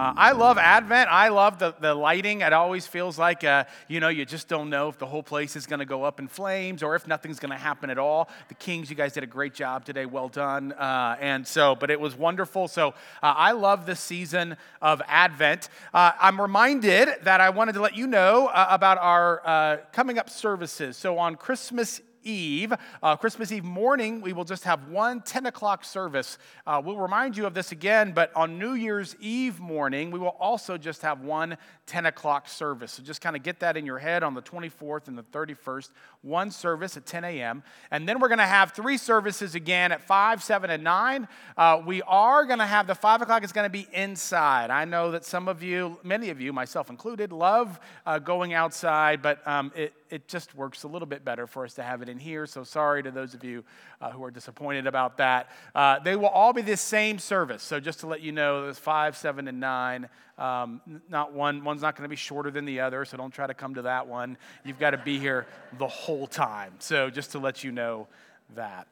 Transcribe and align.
Uh, 0.00 0.14
I 0.16 0.32
love 0.32 0.56
Advent. 0.56 1.10
I 1.12 1.28
love 1.28 1.58
the, 1.58 1.74
the 1.78 1.94
lighting. 1.94 2.40
It 2.40 2.54
always 2.54 2.86
feels 2.86 3.18
like, 3.18 3.44
uh, 3.44 3.64
you 3.86 4.00
know, 4.00 4.08
you 4.08 4.24
just 4.24 4.48
don't 4.48 4.70
know 4.70 4.88
if 4.88 4.96
the 4.96 5.04
whole 5.04 5.22
place 5.22 5.56
is 5.56 5.66
going 5.66 5.80
to 5.80 5.84
go 5.84 6.04
up 6.04 6.18
in 6.18 6.26
flames 6.26 6.82
or 6.82 6.96
if 6.96 7.06
nothing's 7.06 7.38
going 7.38 7.50
to 7.50 7.58
happen 7.58 7.90
at 7.90 7.98
all. 7.98 8.30
The 8.48 8.54
Kings, 8.54 8.88
you 8.88 8.96
guys 8.96 9.12
did 9.12 9.24
a 9.24 9.26
great 9.26 9.52
job 9.52 9.84
today. 9.84 10.06
Well 10.06 10.30
done. 10.30 10.72
Uh, 10.72 11.18
and 11.20 11.46
so, 11.46 11.74
but 11.74 11.90
it 11.90 12.00
was 12.00 12.16
wonderful. 12.16 12.66
So 12.66 12.94
uh, 13.22 13.34
I 13.36 13.52
love 13.52 13.84
the 13.84 13.94
season 13.94 14.56
of 14.80 15.02
Advent. 15.06 15.68
Uh, 15.92 16.12
I'm 16.18 16.40
reminded 16.40 17.10
that 17.24 17.42
I 17.42 17.50
wanted 17.50 17.74
to 17.74 17.82
let 17.82 17.94
you 17.94 18.06
know 18.06 18.46
uh, 18.46 18.68
about 18.70 18.96
our 18.96 19.82
coming 19.92 20.18
up 20.18 20.30
services. 20.30 20.96
So 20.96 21.18
on 21.18 21.36
Christmas 21.36 22.00
Eve, 22.22 22.72
uh, 23.02 23.16
Christmas 23.16 23.52
Eve 23.52 23.64
morning, 23.64 24.20
we 24.20 24.32
will 24.32 24.44
just 24.44 24.64
have 24.64 24.88
one 24.88 25.20
10 25.22 25.46
o'clock 25.46 25.84
service. 25.84 26.38
Uh, 26.66 26.80
we'll 26.84 26.96
remind 26.96 27.36
you 27.36 27.46
of 27.46 27.54
this 27.54 27.72
again, 27.72 28.12
but 28.12 28.34
on 28.36 28.58
New 28.58 28.74
Year's 28.74 29.16
Eve 29.20 29.60
morning, 29.60 30.10
we 30.10 30.18
will 30.18 30.36
also 30.40 30.76
just 30.76 31.02
have 31.02 31.20
one 31.20 31.56
10 31.86 32.06
o'clock 32.06 32.48
service. 32.48 32.92
So 32.92 33.02
just 33.02 33.20
kind 33.20 33.34
of 33.34 33.42
get 33.42 33.60
that 33.60 33.76
in 33.76 33.84
your 33.84 33.98
head 33.98 34.22
on 34.22 34.34
the 34.34 34.42
24th 34.42 35.08
and 35.08 35.18
the 35.18 35.24
31st, 35.24 35.90
one 36.22 36.50
service 36.50 36.96
at 36.96 37.06
10 37.06 37.24
a.m. 37.24 37.62
And 37.90 38.08
then 38.08 38.20
we're 38.20 38.28
going 38.28 38.38
to 38.38 38.44
have 38.46 38.72
three 38.72 38.96
services 38.96 39.54
again 39.54 39.90
at 39.90 40.02
5, 40.02 40.42
7, 40.42 40.70
and 40.70 40.84
9. 40.84 41.28
Uh, 41.56 41.82
we 41.84 42.02
are 42.02 42.44
going 42.44 42.58
to 42.58 42.66
have 42.66 42.86
the 42.86 42.94
5 42.94 43.22
o'clock 43.22 43.42
is 43.42 43.52
going 43.52 43.64
to 43.64 43.70
be 43.70 43.88
inside. 43.92 44.70
I 44.70 44.84
know 44.84 45.10
that 45.12 45.24
some 45.24 45.48
of 45.48 45.62
you, 45.62 45.98
many 46.02 46.30
of 46.30 46.40
you, 46.40 46.52
myself 46.52 46.90
included, 46.90 47.32
love 47.32 47.80
uh, 48.06 48.18
going 48.18 48.52
outside, 48.52 49.22
but 49.22 49.46
um, 49.48 49.72
it, 49.74 49.94
it 50.10 50.28
just 50.28 50.54
works 50.54 50.82
a 50.82 50.88
little 50.88 51.06
bit 51.06 51.24
better 51.24 51.46
for 51.46 51.64
us 51.64 51.74
to 51.74 51.82
have 51.82 52.02
it 52.02 52.08
in 52.10 52.18
here. 52.18 52.46
So 52.46 52.64
sorry 52.64 53.02
to 53.02 53.10
those 53.10 53.32
of 53.34 53.42
you 53.42 53.64
uh, 54.00 54.10
who 54.10 54.22
are 54.24 54.30
disappointed 54.30 54.86
about 54.86 55.16
that. 55.16 55.50
Uh, 55.74 55.98
they 56.00 56.16
will 56.16 56.28
all 56.28 56.52
be 56.52 56.62
the 56.62 56.76
same 56.76 57.18
service. 57.18 57.62
So 57.62 57.80
just 57.80 58.00
to 58.00 58.06
let 58.06 58.20
you 58.20 58.32
know, 58.32 58.64
there's 58.64 58.78
five, 58.78 59.16
seven, 59.16 59.48
and 59.48 59.60
nine. 59.60 60.08
Um, 60.36 60.80
not 61.08 61.32
one. 61.32 61.64
One's 61.64 61.82
not 61.82 61.96
going 61.96 62.04
to 62.04 62.10
be 62.10 62.16
shorter 62.16 62.50
than 62.50 62.64
the 62.64 62.80
other. 62.80 63.04
So 63.04 63.16
don't 63.16 63.32
try 63.32 63.46
to 63.46 63.54
come 63.54 63.74
to 63.74 63.82
that 63.82 64.06
one. 64.06 64.36
You've 64.64 64.78
got 64.78 64.90
to 64.90 64.98
be 64.98 65.18
here 65.18 65.46
the 65.78 65.88
whole 65.88 66.26
time. 66.26 66.72
So 66.78 67.10
just 67.10 67.32
to 67.32 67.38
let 67.38 67.64
you 67.64 67.72
know 67.72 68.08
that. 68.54 68.86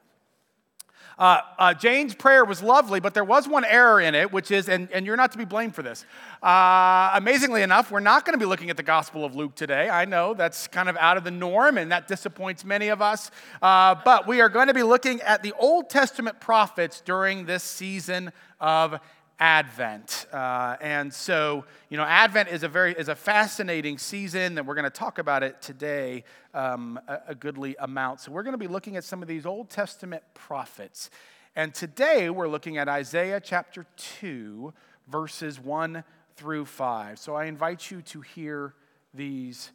Uh, 1.19 1.41
uh, 1.59 1.75
Jane's 1.75 2.15
prayer 2.15 2.45
was 2.45 2.63
lovely, 2.63 3.01
but 3.01 3.13
there 3.13 3.25
was 3.25 3.49
one 3.49 3.65
error 3.65 4.01
in 4.01 4.15
it, 4.15 4.33
which 4.33 4.51
is, 4.53 4.69
and, 4.69 4.91
and 4.93 5.05
you're 5.05 5.17
not 5.17 5.33
to 5.33 5.39
be 5.39 5.45
blamed 5.45 5.75
for 5.75 5.83
this. 5.83 6.05
Uh, 6.43 7.11
amazingly 7.15 7.63
enough, 7.63 7.91
we're 7.91 7.99
not 7.99 8.25
going 8.25 8.35
to 8.35 8.39
be 8.39 8.47
looking 8.47 8.71
at 8.71 8.77
the 8.77 8.83
Gospel 8.85 9.25
of 9.25 9.35
Luke 9.35 9.57
today. 9.57 9.89
I 9.89 10.05
know 10.05 10.35
that's 10.35 10.69
kind 10.69 10.89
of 10.89 10.97
out 10.97 11.17
of 11.17 11.25
the 11.25 11.33
norm, 11.33 11.77
and 11.77 11.91
that 11.91 12.07
disappoints 12.07 12.65
many 12.65 12.89
of 12.89 13.03
us. 13.03 13.33
Uh, 13.61 13.97
but 14.05 14.29
we 14.29 14.41
are 14.41 14.49
going 14.49 14.69
to 14.69 14.75
be 14.75 14.85
looking 14.85 15.21
at 15.23 15.43
the 15.43 15.53
Old 15.59 15.91
Testament 15.91 16.39
prophets 16.39 17.01
during 17.01 17.47
this 17.47 17.65
season 17.65 18.33
of 18.61 19.01
Advent. 19.41 20.27
Uh, 20.33 20.77
and 20.81 21.13
so, 21.13 21.65
you 21.91 21.97
know, 21.97 22.03
Advent 22.03 22.49
is 22.49 22.63
a 22.63 22.69
very 22.69 22.93
is 22.93 23.09
a 23.09 23.15
fascinating 23.15 23.99
season, 23.99 24.59
and 24.59 24.67
we're 24.67 24.75
going 24.75 24.85
to 24.85 24.91
talk 24.91 25.19
about 25.19 25.43
it 25.43 25.63
today 25.63 26.25
um, 26.55 26.99
a, 27.07 27.19
a 27.29 27.35
goodly 27.35 27.77
amount. 27.79 28.21
So 28.21 28.33
we're 28.33 28.43
going 28.43 28.55
to 28.55 28.59
be 28.59 28.67
looking 28.67 28.97
at 28.97 29.05
some 29.05 29.23
of 29.23 29.29
these 29.29 29.47
Old 29.47 29.71
Testament 29.71 30.23
prophets. 30.35 31.11
And 31.55 31.75
today 31.75 32.31
we're 32.31 32.49
looking 32.49 32.79
at 32.79 32.89
Isaiah 32.89 33.41
chapter 33.41 33.87
2, 33.97 34.73
verses 35.09 35.61
1 35.61 36.05
through 36.37 36.65
5. 36.65 37.19
So 37.19 37.35
I 37.35 37.47
invite 37.47 37.91
you 37.91 38.03
to 38.03 38.21
hear 38.21 38.75
these 39.15 39.73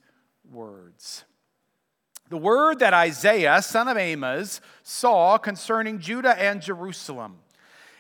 words. 0.52 1.26
The 2.30 2.38
word 2.38 2.80
that 2.80 2.94
Isaiah, 2.94 3.62
son 3.62 3.88
of 3.88 3.98
Amos, 3.98 4.62
saw 4.82 5.38
concerning 5.38 6.00
Judah 6.00 6.40
and 6.42 6.62
Jerusalem. 6.62 7.38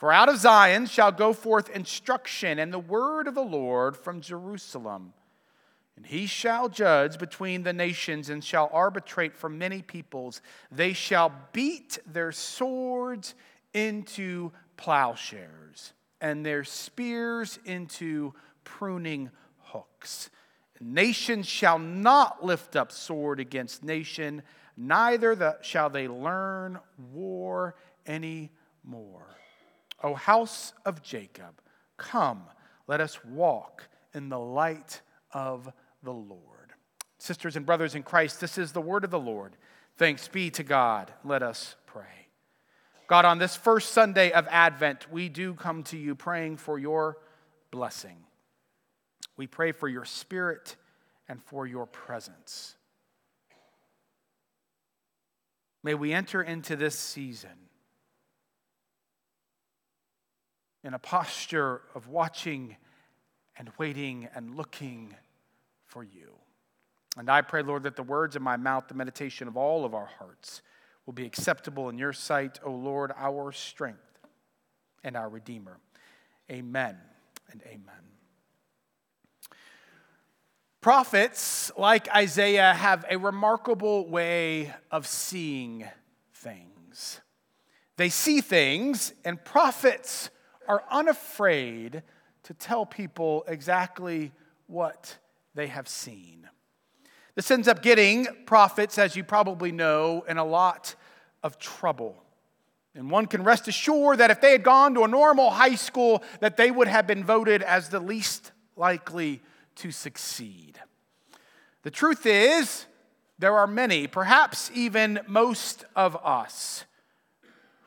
For 0.00 0.10
out 0.10 0.30
of 0.30 0.38
Zion 0.38 0.86
shall 0.86 1.12
go 1.12 1.34
forth 1.34 1.68
instruction 1.68 2.58
and 2.58 2.72
the 2.72 2.78
word 2.78 3.28
of 3.28 3.34
the 3.34 3.42
Lord 3.42 3.98
from 3.98 4.22
Jerusalem. 4.22 5.12
And 5.94 6.06
he 6.06 6.24
shall 6.24 6.70
judge 6.70 7.18
between 7.18 7.64
the 7.64 7.74
nations 7.74 8.30
and 8.30 8.42
shall 8.42 8.70
arbitrate 8.72 9.36
for 9.36 9.50
many 9.50 9.82
peoples. 9.82 10.40
They 10.72 10.94
shall 10.94 11.34
beat 11.52 11.98
their 12.06 12.32
swords 12.32 13.34
into 13.74 14.52
plowshares 14.78 15.92
and 16.22 16.46
their 16.46 16.64
spears 16.64 17.58
into 17.66 18.32
pruning 18.64 19.30
hooks. 19.64 20.30
Nation 20.80 21.42
shall 21.42 21.78
not 21.78 22.42
lift 22.42 22.74
up 22.74 22.90
sword 22.90 23.38
against 23.38 23.84
nation, 23.84 24.44
neither 24.78 25.34
the, 25.34 25.58
shall 25.60 25.90
they 25.90 26.08
learn 26.08 26.78
war 27.12 27.74
any 28.06 28.50
more. 28.82 29.26
O 30.02 30.14
house 30.14 30.72
of 30.84 31.02
Jacob, 31.02 31.60
come, 31.96 32.42
let 32.86 33.00
us 33.00 33.22
walk 33.24 33.88
in 34.14 34.28
the 34.28 34.38
light 34.38 35.00
of 35.32 35.70
the 36.02 36.12
Lord. 36.12 36.72
Sisters 37.18 37.56
and 37.56 37.66
brothers 37.66 37.94
in 37.94 38.02
Christ, 38.02 38.40
this 38.40 38.56
is 38.56 38.72
the 38.72 38.80
word 38.80 39.04
of 39.04 39.10
the 39.10 39.20
Lord. 39.20 39.56
Thanks 39.96 40.28
be 40.28 40.50
to 40.50 40.62
God. 40.62 41.12
Let 41.24 41.42
us 41.42 41.76
pray. 41.86 42.28
God, 43.06 43.24
on 43.24 43.38
this 43.38 43.56
first 43.56 43.90
Sunday 43.90 44.30
of 44.32 44.46
Advent, 44.48 45.10
we 45.12 45.28
do 45.28 45.54
come 45.54 45.82
to 45.84 45.98
you 45.98 46.14
praying 46.14 46.56
for 46.56 46.78
your 46.78 47.18
blessing. 47.70 48.16
We 49.36 49.46
pray 49.46 49.72
for 49.72 49.88
your 49.88 50.04
spirit 50.04 50.76
and 51.28 51.42
for 51.42 51.66
your 51.66 51.86
presence. 51.86 52.76
May 55.82 55.94
we 55.94 56.12
enter 56.12 56.42
into 56.42 56.76
this 56.76 56.98
season 56.98 57.69
in 60.82 60.94
a 60.94 60.98
posture 60.98 61.82
of 61.94 62.08
watching 62.08 62.76
and 63.56 63.70
waiting 63.78 64.28
and 64.34 64.56
looking 64.56 65.14
for 65.86 66.02
you. 66.02 66.34
And 67.16 67.28
I 67.28 67.42
pray, 67.42 67.62
Lord, 67.62 67.82
that 67.82 67.96
the 67.96 68.02
words 68.02 68.36
of 68.36 68.42
my 68.42 68.56
mouth, 68.56 68.88
the 68.88 68.94
meditation 68.94 69.48
of 69.48 69.56
all 69.56 69.84
of 69.84 69.94
our 69.94 70.10
hearts, 70.18 70.62
will 71.04 71.12
be 71.12 71.26
acceptable 71.26 71.88
in 71.88 71.98
your 71.98 72.12
sight, 72.12 72.60
O 72.64 72.70
Lord, 72.70 73.12
our 73.16 73.52
strength 73.52 73.98
and 75.02 75.16
our 75.16 75.28
Redeemer. 75.28 75.78
Amen 76.50 76.96
and 77.50 77.62
amen. 77.66 78.04
Prophets, 80.80 81.70
like 81.76 82.08
Isaiah, 82.14 82.72
have 82.72 83.04
a 83.10 83.18
remarkable 83.18 84.08
way 84.08 84.72
of 84.90 85.06
seeing 85.06 85.84
things. 86.32 87.20
They 87.96 88.08
see 88.08 88.40
things, 88.40 89.12
and 89.24 89.44
prophets 89.44 90.30
are 90.70 90.84
unafraid 90.88 92.04
to 92.44 92.54
tell 92.54 92.86
people 92.86 93.42
exactly 93.48 94.30
what 94.68 95.18
they 95.56 95.66
have 95.66 95.88
seen. 95.88 96.48
This 97.34 97.50
ends 97.50 97.66
up 97.66 97.82
getting 97.82 98.28
prophets, 98.46 98.96
as 98.96 99.16
you 99.16 99.24
probably 99.24 99.72
know, 99.72 100.24
in 100.28 100.38
a 100.38 100.44
lot 100.44 100.94
of 101.42 101.58
trouble. 101.58 102.22
And 102.94 103.10
one 103.10 103.26
can 103.26 103.42
rest 103.42 103.66
assured 103.66 104.18
that 104.18 104.30
if 104.30 104.40
they 104.40 104.52
had 104.52 104.62
gone 104.62 104.94
to 104.94 105.02
a 105.02 105.08
normal 105.08 105.50
high 105.50 105.74
school, 105.74 106.22
that 106.38 106.56
they 106.56 106.70
would 106.70 106.86
have 106.86 107.04
been 107.04 107.24
voted 107.24 107.62
as 107.62 107.88
the 107.88 107.98
least 107.98 108.52
likely 108.76 109.42
to 109.76 109.90
succeed. 109.90 110.78
The 111.82 111.90
truth 111.90 112.26
is, 112.26 112.86
there 113.40 113.56
are 113.56 113.66
many, 113.66 114.06
perhaps 114.06 114.70
even 114.72 115.18
most 115.26 115.84
of 115.96 116.16
us, 116.24 116.84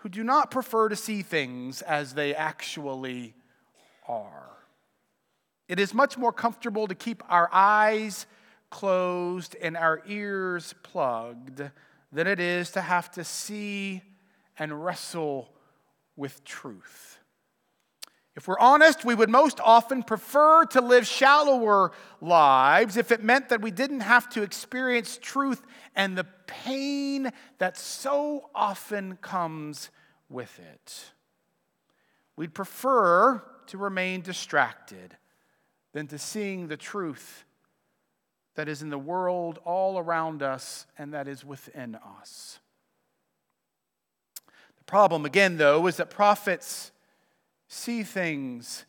who 0.04 0.10
do 0.10 0.22
not 0.22 0.52
prefer 0.52 0.90
to 0.90 0.98
see 0.98 1.22
things 1.22 1.82
as 1.82 2.14
they 2.14 2.36
actually 2.36 3.34
are. 4.06 4.50
It 5.70 5.80
is 5.80 5.94
much 5.94 6.18
more 6.18 6.34
comfortable 6.34 6.90
to 6.90 6.96
keep 6.96 7.24
our 7.30 7.50
eyes 7.54 8.26
closed 8.70 9.56
and 9.62 9.78
our 9.78 10.02
ears 10.06 10.76
plugged 10.84 11.62
than 12.12 12.28
it 12.28 12.42
is 12.42 12.72
to 12.72 12.82
have 12.82 13.12
to 13.12 13.24
see 13.24 14.02
and 14.60 14.84
wrestle 14.84 15.50
with 16.18 16.44
truth. 16.44 17.18
If 18.36 18.48
we're 18.48 18.60
honest, 18.60 19.06
we 19.06 19.14
would 19.14 19.30
most 19.30 19.60
often 19.60 20.02
prefer 20.02 20.66
to 20.66 20.82
live 20.82 21.06
shallower 21.06 21.92
lives 22.20 22.98
if 22.98 23.12
it 23.12 23.24
meant 23.24 23.50
that 23.50 23.62
we 23.62 23.70
didn't 23.70 24.00
have 24.00 24.28
to 24.30 24.42
experience 24.42 25.20
truth 25.22 25.62
and 25.96 26.18
the 26.18 26.26
pain 26.48 27.32
that 27.60 27.78
so 27.78 28.50
often 28.56 29.18
comes 29.18 29.92
with 30.30 30.60
it. 30.60 31.12
We'd 32.36 32.56
prefer 32.56 33.44
to 33.68 33.78
remain 33.78 34.22
distracted 34.22 35.16
than 35.94 36.08
to 36.08 36.18
seeing 36.18 36.68
the 36.68 36.78
truth 36.78 37.46
that 38.56 38.68
is 38.68 38.82
in 38.82 38.90
the 38.90 38.98
world 38.98 39.60
all 39.64 40.00
around 40.00 40.42
us 40.42 40.88
and 40.98 41.14
that 41.14 41.28
is 41.28 41.46
within 41.46 41.98
us. 42.20 42.60
The 44.78 44.84
problem, 44.86 45.24
again, 45.24 45.58
though, 45.58 45.86
is 45.86 45.98
that 45.98 46.10
prophets 46.10 46.92
see 47.74 48.04
things 48.04 48.86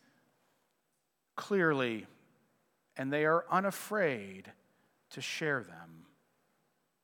clearly 1.36 2.06
and 2.96 3.12
they 3.12 3.24
are 3.24 3.44
unafraid 3.50 4.52
to 5.10 5.20
share 5.20 5.64
them. 5.64 6.06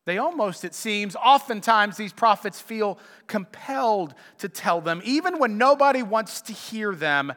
They 0.05 0.19
almost, 0.19 0.65
it 0.65 0.75
seems, 0.75 1.17
oftentimes 1.17 1.97
these 1.97 2.13
prophets 2.13 2.61
feel 2.61 2.99
compelled 3.27 4.15
to 4.39 4.49
tell 4.49 4.81
them, 4.81 5.01
even 5.05 5.39
when 5.39 5.59
nobody 5.59 6.03
wants 6.03 6.43
to 6.43 6.53
hear 6.53 6.95
them, 6.95 7.33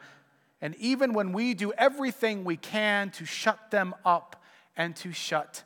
and 0.62 0.76
even 0.76 1.14
when 1.14 1.34
we 1.34 1.54
do 1.54 1.74
everything 1.74 2.44
we 2.44 2.58
can 2.58 3.10
to 3.12 3.26
shut 3.26 3.72
them 3.72 3.94
up 4.06 4.44
and 4.78 4.96
to 4.98 5.12
shut 5.12 5.64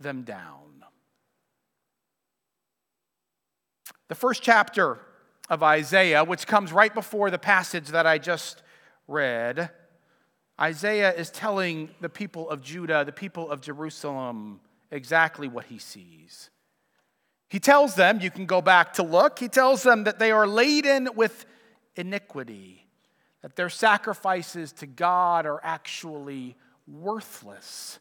them 0.00 0.22
down. 0.22 0.84
The 4.08 4.14
first 4.14 4.42
chapter 4.42 4.98
of 5.48 5.62
Isaiah, 5.62 6.24
which 6.24 6.46
comes 6.46 6.72
right 6.72 6.94
before 6.94 7.30
the 7.30 7.38
passage 7.38 7.88
that 7.88 8.06
I 8.06 8.18
just 8.18 8.62
read, 9.08 9.70
Isaiah 10.60 11.12
is 11.12 11.30
telling 11.30 11.90
the 12.00 12.08
people 12.08 12.48
of 12.48 12.62
Judah, 12.62 13.04
the 13.04 13.12
people 13.12 13.50
of 13.50 13.60
Jerusalem, 13.60 14.60
exactly 14.90 15.48
what 15.48 15.64
he 15.66 15.78
sees. 15.78 16.50
He 17.48 17.58
tells 17.58 17.94
them, 17.94 18.20
you 18.20 18.30
can 18.30 18.46
go 18.46 18.62
back 18.62 18.94
to 18.94 19.02
look, 19.02 19.38
he 19.38 19.48
tells 19.48 19.82
them 19.82 20.04
that 20.04 20.18
they 20.18 20.30
are 20.30 20.46
laden 20.46 21.08
with 21.16 21.44
iniquity, 21.96 22.86
that 23.42 23.56
their 23.56 23.68
sacrifices 23.68 24.72
to 24.74 24.86
God 24.86 25.46
are 25.46 25.60
actually 25.62 26.56
worthless 26.86 27.98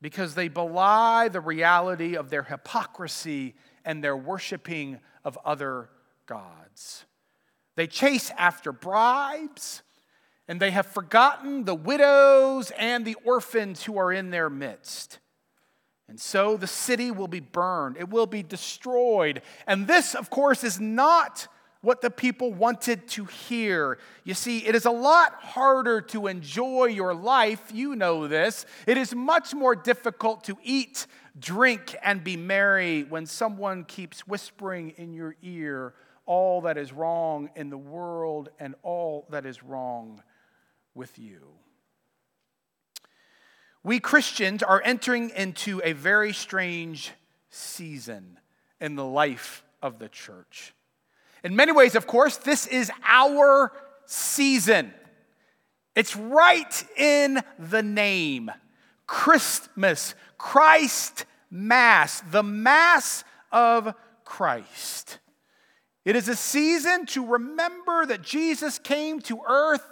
because 0.00 0.34
they 0.34 0.48
belie 0.48 1.28
the 1.28 1.40
reality 1.40 2.16
of 2.16 2.28
their 2.28 2.42
hypocrisy 2.42 3.54
and 3.84 4.02
their 4.02 4.16
worshiping 4.16 5.00
of 5.24 5.38
other 5.44 5.88
gods. 6.26 7.04
They 7.76 7.86
chase 7.86 8.30
after 8.36 8.72
bribes, 8.72 9.82
and 10.48 10.60
they 10.60 10.70
have 10.70 10.86
forgotten 10.86 11.64
the 11.64 11.74
widows 11.74 12.70
and 12.78 13.04
the 13.04 13.16
orphans 13.24 13.84
who 13.84 13.96
are 13.98 14.12
in 14.12 14.30
their 14.30 14.50
midst. 14.50 15.18
And 16.08 16.20
so 16.20 16.56
the 16.56 16.66
city 16.66 17.10
will 17.10 17.28
be 17.28 17.40
burned, 17.40 17.96
it 17.96 18.10
will 18.10 18.26
be 18.26 18.42
destroyed. 18.42 19.40
And 19.66 19.86
this, 19.86 20.14
of 20.14 20.28
course, 20.28 20.64
is 20.64 20.78
not 20.78 21.48
what 21.80 22.00
the 22.00 22.10
people 22.10 22.52
wanted 22.52 23.08
to 23.08 23.24
hear. 23.24 23.98
You 24.22 24.34
see, 24.34 24.58
it 24.58 24.74
is 24.74 24.84
a 24.84 24.90
lot 24.90 25.32
harder 25.42 26.00
to 26.02 26.28
enjoy 26.28 26.86
your 26.86 27.12
life. 27.12 27.72
You 27.74 27.96
know 27.96 28.28
this. 28.28 28.66
It 28.86 28.96
is 28.96 29.14
much 29.14 29.52
more 29.52 29.74
difficult 29.74 30.44
to 30.44 30.56
eat, 30.62 31.06
drink, 31.38 31.96
and 32.04 32.22
be 32.22 32.36
merry 32.36 33.02
when 33.02 33.26
someone 33.26 33.82
keeps 33.82 34.28
whispering 34.28 34.90
in 34.96 35.12
your 35.12 35.34
ear 35.42 35.94
all 36.26 36.62
that 36.62 36.78
is 36.78 36.92
wrong 36.92 37.50
in 37.56 37.70
the 37.70 37.78
world 37.78 38.48
and 38.58 38.74
all 38.82 39.26
that 39.30 39.46
is 39.46 39.62
wrong 39.62 40.22
with 40.94 41.18
you. 41.18 41.40
We 43.84 43.98
Christians 43.98 44.62
are 44.62 44.80
entering 44.84 45.30
into 45.30 45.80
a 45.82 45.92
very 45.92 46.32
strange 46.32 47.12
season 47.50 48.38
in 48.80 48.94
the 48.94 49.04
life 49.04 49.64
of 49.82 49.98
the 49.98 50.08
church. 50.08 50.74
In 51.42 51.56
many 51.56 51.72
ways, 51.72 51.96
of 51.96 52.06
course, 52.06 52.36
this 52.36 52.66
is 52.68 52.90
our 53.04 53.72
season. 54.06 54.94
It's 55.96 56.16
right 56.16 56.84
in 56.96 57.40
the 57.58 57.82
name 57.82 58.50
Christmas, 59.06 60.14
Christ 60.38 61.26
Mass, 61.50 62.22
the 62.30 62.42
Mass 62.42 63.24
of 63.50 63.94
Christ. 64.24 65.18
It 66.04 66.16
is 66.16 66.28
a 66.28 66.36
season 66.36 67.06
to 67.06 67.24
remember 67.24 68.06
that 68.06 68.22
Jesus 68.22 68.78
came 68.78 69.20
to 69.22 69.40
earth, 69.46 69.84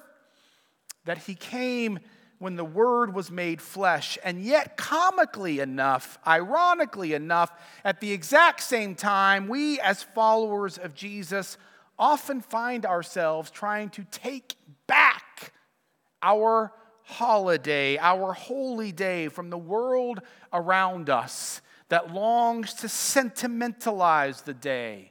that 1.05 1.19
he 1.19 1.35
came 1.35 2.01
when 2.39 2.57
the 2.57 2.65
Word 2.65 3.15
was 3.15 3.31
made 3.31 3.61
flesh. 3.61 4.19
And 4.25 4.43
yet, 4.43 4.77
comically 4.77 5.61
enough, 5.61 6.19
ironically 6.27 7.12
enough, 7.12 7.53
at 7.85 8.01
the 8.01 8.12
exact 8.12 8.62
same 8.62 8.95
time, 8.95 9.47
we 9.47 9.79
as 9.81 10.03
followers 10.03 10.79
of 10.79 10.95
Jesus 10.95 11.59
often 11.99 12.41
find 12.41 12.87
ourselves 12.87 13.51
trying 13.51 13.91
to 13.91 14.05
take 14.11 14.57
back 14.87 15.53
our 16.23 16.73
holiday, 17.03 17.99
our 17.99 18.33
holy 18.33 18.91
day 18.91 19.29
from 19.29 19.51
the 19.51 19.59
world 19.59 20.21
around 20.53 21.11
us 21.11 21.61
that 21.91 22.12
longs 22.15 22.73
to 22.75 22.89
sentimentalize 22.89 24.43
the 24.43 24.55
day, 24.55 25.10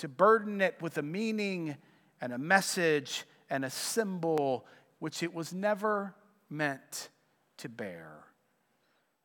to 0.00 0.08
burden 0.08 0.60
it 0.60 0.76
with 0.80 0.98
a 0.98 1.02
meaning 1.02 1.76
and 2.20 2.32
a 2.32 2.38
message 2.38 3.24
and 3.48 3.64
a 3.64 3.70
symbol 3.70 4.66
which 4.98 5.22
it 5.22 5.34
was 5.34 5.52
never 5.52 6.14
meant 6.48 7.10
to 7.58 7.68
bear. 7.68 8.24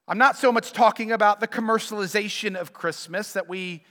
I'm 0.07 0.18
not 0.18 0.38
so 0.38 0.51
much 0.51 0.74
talking 0.74 1.12
about 1.12 1.39
the 1.39 1.48
commercialization 1.48 2.56
of 2.56 2.74
Christmas 2.74 3.33
that 3.33 3.50
we 3.50 3.83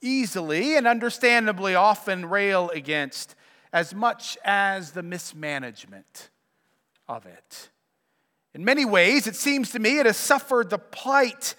easily 0.00 0.76
and 0.76 0.86
understandably 0.86 1.74
often 1.74 2.26
rail 2.26 2.70
against, 2.70 3.34
as 3.72 3.94
much 3.94 4.38
as 4.44 4.92
the 4.92 5.02
mismanagement 5.02 6.30
of 7.06 7.26
it. 7.26 7.68
In 8.54 8.64
many 8.64 8.84
ways, 8.84 9.26
it 9.26 9.36
seems 9.36 9.70
to 9.72 9.78
me 9.78 9.98
it 9.98 10.06
has 10.06 10.16
suffered 10.16 10.70
the 10.70 10.78
plight 10.78 11.54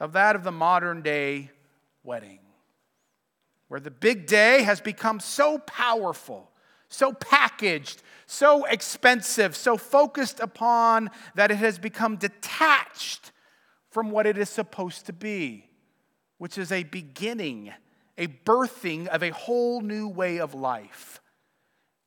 of 0.00 0.12
that 0.14 0.34
of 0.34 0.42
the 0.42 0.52
modern 0.52 1.02
day 1.02 1.50
wedding, 2.02 2.40
where 3.68 3.80
the 3.80 3.90
big 3.90 4.26
day 4.26 4.62
has 4.62 4.80
become 4.80 5.20
so 5.20 5.58
powerful, 5.58 6.50
so 6.88 7.12
packaged, 7.12 8.02
so 8.26 8.64
expensive, 8.64 9.56
so 9.56 9.76
focused 9.76 10.40
upon 10.40 11.10
that 11.34 11.50
it 11.50 11.56
has 11.56 11.78
become 11.78 12.16
detached 12.16 13.32
from 13.90 14.10
what 14.10 14.26
it 14.26 14.36
is 14.36 14.48
supposed 14.48 15.06
to 15.06 15.12
be, 15.12 15.68
which 16.38 16.58
is 16.58 16.70
a 16.70 16.84
beginning, 16.84 17.72
a 18.18 18.26
birthing 18.26 19.06
of 19.08 19.22
a 19.22 19.30
whole 19.30 19.80
new 19.80 20.08
way 20.08 20.38
of 20.38 20.54
life. 20.54 21.20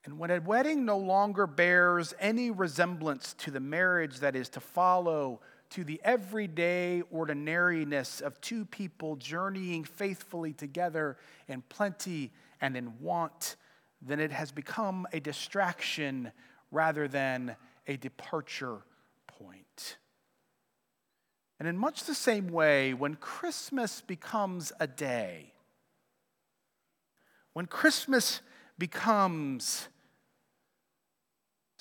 And 0.06 0.18
when 0.18 0.32
a 0.32 0.40
wedding 0.40 0.86
no 0.86 0.98
longer 0.98 1.46
bears 1.46 2.14
any 2.20 2.52
resemblance 2.52 3.34
to 3.40 3.52
the 3.52 3.60
marriage 3.60 4.20
that 4.20 4.36
is 4.36 4.50
to 4.50 4.60
follow, 4.60 5.42
to 5.72 5.84
the 5.84 6.02
everyday 6.04 7.04
ordinariness 7.12 8.22
of 8.22 8.40
two 8.42 8.66
people 8.66 9.16
journeying 9.16 9.84
faithfully 9.84 10.54
together 10.54 11.18
in 11.48 11.62
plenty 11.70 12.32
and 12.62 12.76
in 12.76 13.00
want, 13.00 13.56
then 14.02 14.20
it 14.20 14.32
has 14.32 14.52
become 14.52 15.08
a 15.14 15.20
distraction 15.20 16.32
rather 16.72 17.08
than 17.08 17.56
a 17.88 17.98
departure 17.98 18.80
point. 19.28 19.98
And 21.60 21.68
in 21.68 21.78
much 21.78 22.06
the 22.06 22.16
same 22.16 22.48
way, 22.48 22.94
when 22.94 23.16
Christmas 23.16 24.02
becomes 24.02 24.72
a 24.80 24.88
day, 24.88 25.54
when 27.54 27.66
Christmas 27.66 28.42
becomes 28.78 29.90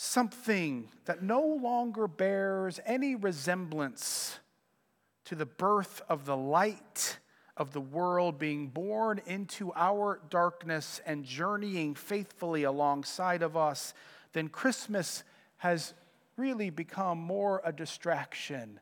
something 0.00 0.88
that 1.06 1.24
no 1.24 1.40
longer 1.40 2.06
bears 2.06 2.78
any 2.86 3.16
resemblance 3.16 4.38
to 5.24 5.34
the 5.34 5.44
birth 5.44 6.00
of 6.08 6.24
the 6.24 6.36
light 6.36 7.18
of 7.56 7.72
the 7.72 7.80
world 7.80 8.38
being 8.38 8.68
born 8.68 9.20
into 9.26 9.72
our 9.74 10.20
darkness 10.30 11.00
and 11.04 11.24
journeying 11.24 11.96
faithfully 11.96 12.62
alongside 12.62 13.42
of 13.42 13.56
us, 13.56 13.92
then 14.34 14.46
Christmas 14.46 15.24
has 15.56 15.94
really 16.36 16.70
become 16.70 17.18
more 17.18 17.60
a 17.64 17.72
distraction 17.72 18.78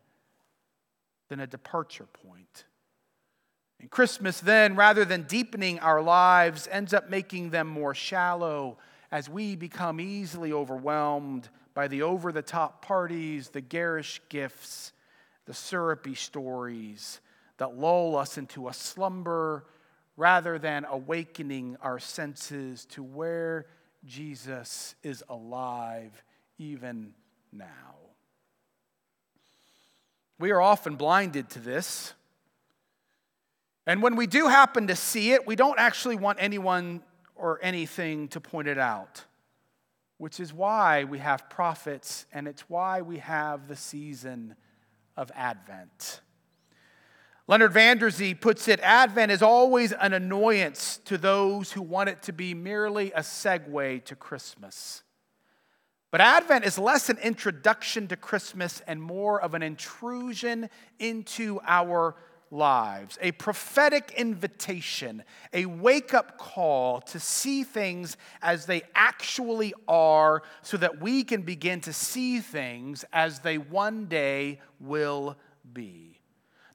than 1.31 1.41
a 1.41 1.47
departure 1.47 2.09
point. 2.27 2.67
And 3.81 3.91
Christmas, 3.91 4.39
then, 4.39 4.77
rather 4.77 5.07
than 5.07 5.23
deepening 5.23 5.79
our 5.79 6.03
lives, 6.03 6.69
ends 6.71 6.93
up 6.93 7.09
making 7.09 7.51
them 7.51 7.69
more 7.69 7.95
shallow 7.95 8.77
as 9.11 9.29
we 9.29 9.57
become 9.57 10.01
easily 10.01 10.53
overwhelmed 10.53 11.49
by 11.75 11.89
the 11.89 12.03
over 12.03 12.33
the 12.33 12.43
top 12.43 12.85
parties, 12.85 13.51
the 13.51 13.61
garish 13.61 14.21
gifts, 14.29 14.93
the 15.47 15.55
syrupy 15.55 16.15
stories 16.15 17.21
that 17.59 17.77
lull 17.77 18.17
us 18.17 18.39
into 18.39 18.69
a 18.69 18.73
slumber 18.73 19.65
rather 20.17 20.59
than 20.59 20.85
awakening 20.91 21.77
our 21.83 21.99
senses 21.99 22.85
to 22.87 23.03
where 23.03 23.67
Jesus 24.05 24.95
is 25.03 25.23
alive 25.29 26.23
even 26.59 27.15
now. 27.53 27.67
We 30.39 30.51
are 30.51 30.61
often 30.61 30.97
blinded 30.97 31.51
to 31.51 31.59
this. 31.61 32.13
And 33.87 34.03
when 34.03 34.17
we 34.17 34.27
do 34.27 34.49
happen 34.49 34.89
to 34.89 34.97
see 34.97 35.33
it, 35.33 35.47
we 35.47 35.57
don't 35.57 35.79
actually 35.79 36.17
want 36.17 36.39
anyone 36.41 37.03
or 37.37 37.59
anything 37.63 38.29
to 38.29 38.41
point 38.41 38.69
it 38.69 38.79
out, 38.79 39.25
which 40.19 40.41
is 40.41 40.53
why 40.53 41.05
we 41.05 41.19
have 41.19 41.49
prophets 41.49 42.27
and 42.33 42.49
it's 42.49 42.63
why 42.69 43.03
we 43.03 43.19
have 43.19 43.69
the 43.69 43.77
season 43.77 44.57
of 45.17 45.31
Advent. 45.35 46.21
Leonard 47.49 47.73
Vanderzee 47.73 48.41
puts 48.41 48.67
it 48.67 48.81
Advent 48.81 49.31
is 49.31 49.41
always 49.41 49.93
an 49.93 50.13
annoyance 50.13 50.99
to 51.05 51.17
those 51.17 51.73
who 51.73 51.83
want 51.83 52.09
it 52.09 52.23
to 52.23 52.33
be 52.33 52.55
merely 52.55 53.13
a 53.13 53.21
segue 53.21 54.05
to 54.05 54.17
Christmas. 54.17 55.05
But 56.11 56.21
Advent 56.21 56.65
is 56.65 56.79
less 56.79 57.09
an 57.09 57.19
introduction 57.19 58.09
to 58.09 58.17
Christmas 58.17 58.83
and 58.87 59.01
more 59.01 59.41
of 59.41 59.55
an 59.55 59.63
intrusion 59.63 60.71
into 60.99 61.61
our 61.67 62.17
lives, 62.51 63.19
a 63.21 63.33
prophetic 63.33 64.13
invitation, 64.17 65.25
a 65.53 65.67
wake 65.67 66.15
up 66.15 66.39
call 66.39 67.01
to 67.01 67.21
see 67.21 67.65
things 67.65 68.17
as 68.43 68.67
they 68.67 68.83
actually 68.95 69.75
are 69.89 70.43
so 70.63 70.77
that 70.77 71.01
we 71.01 71.25
can 71.25 71.43
begin 71.43 71.81
to 71.81 71.93
see 71.93 72.41
things 72.41 73.05
as 73.13 73.41
they 73.41 73.59
one 73.59 74.07
day 74.07 74.61
will 74.81 75.37
be. 75.73 76.21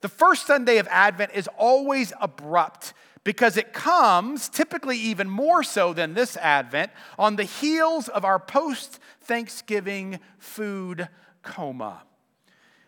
The 0.02 0.10
first 0.10 0.48
Sunday 0.48 0.78
of 0.78 0.88
Advent 0.90 1.32
is 1.34 1.48
always 1.58 2.12
abrupt 2.20 2.94
because 3.24 3.56
it 3.56 3.72
comes, 3.72 4.50
typically 4.50 4.98
even 4.98 5.30
more 5.30 5.64
so 5.64 5.94
than 5.94 6.16
this 6.16 6.36
Advent, 6.38 6.92
on 7.20 7.36
the 7.36 7.44
heels 7.44 8.08
of 8.08 8.26
our 8.26 8.40
post 8.40 9.00
Thanksgiving 9.22 10.20
food 10.40 11.08
coma. 11.44 12.02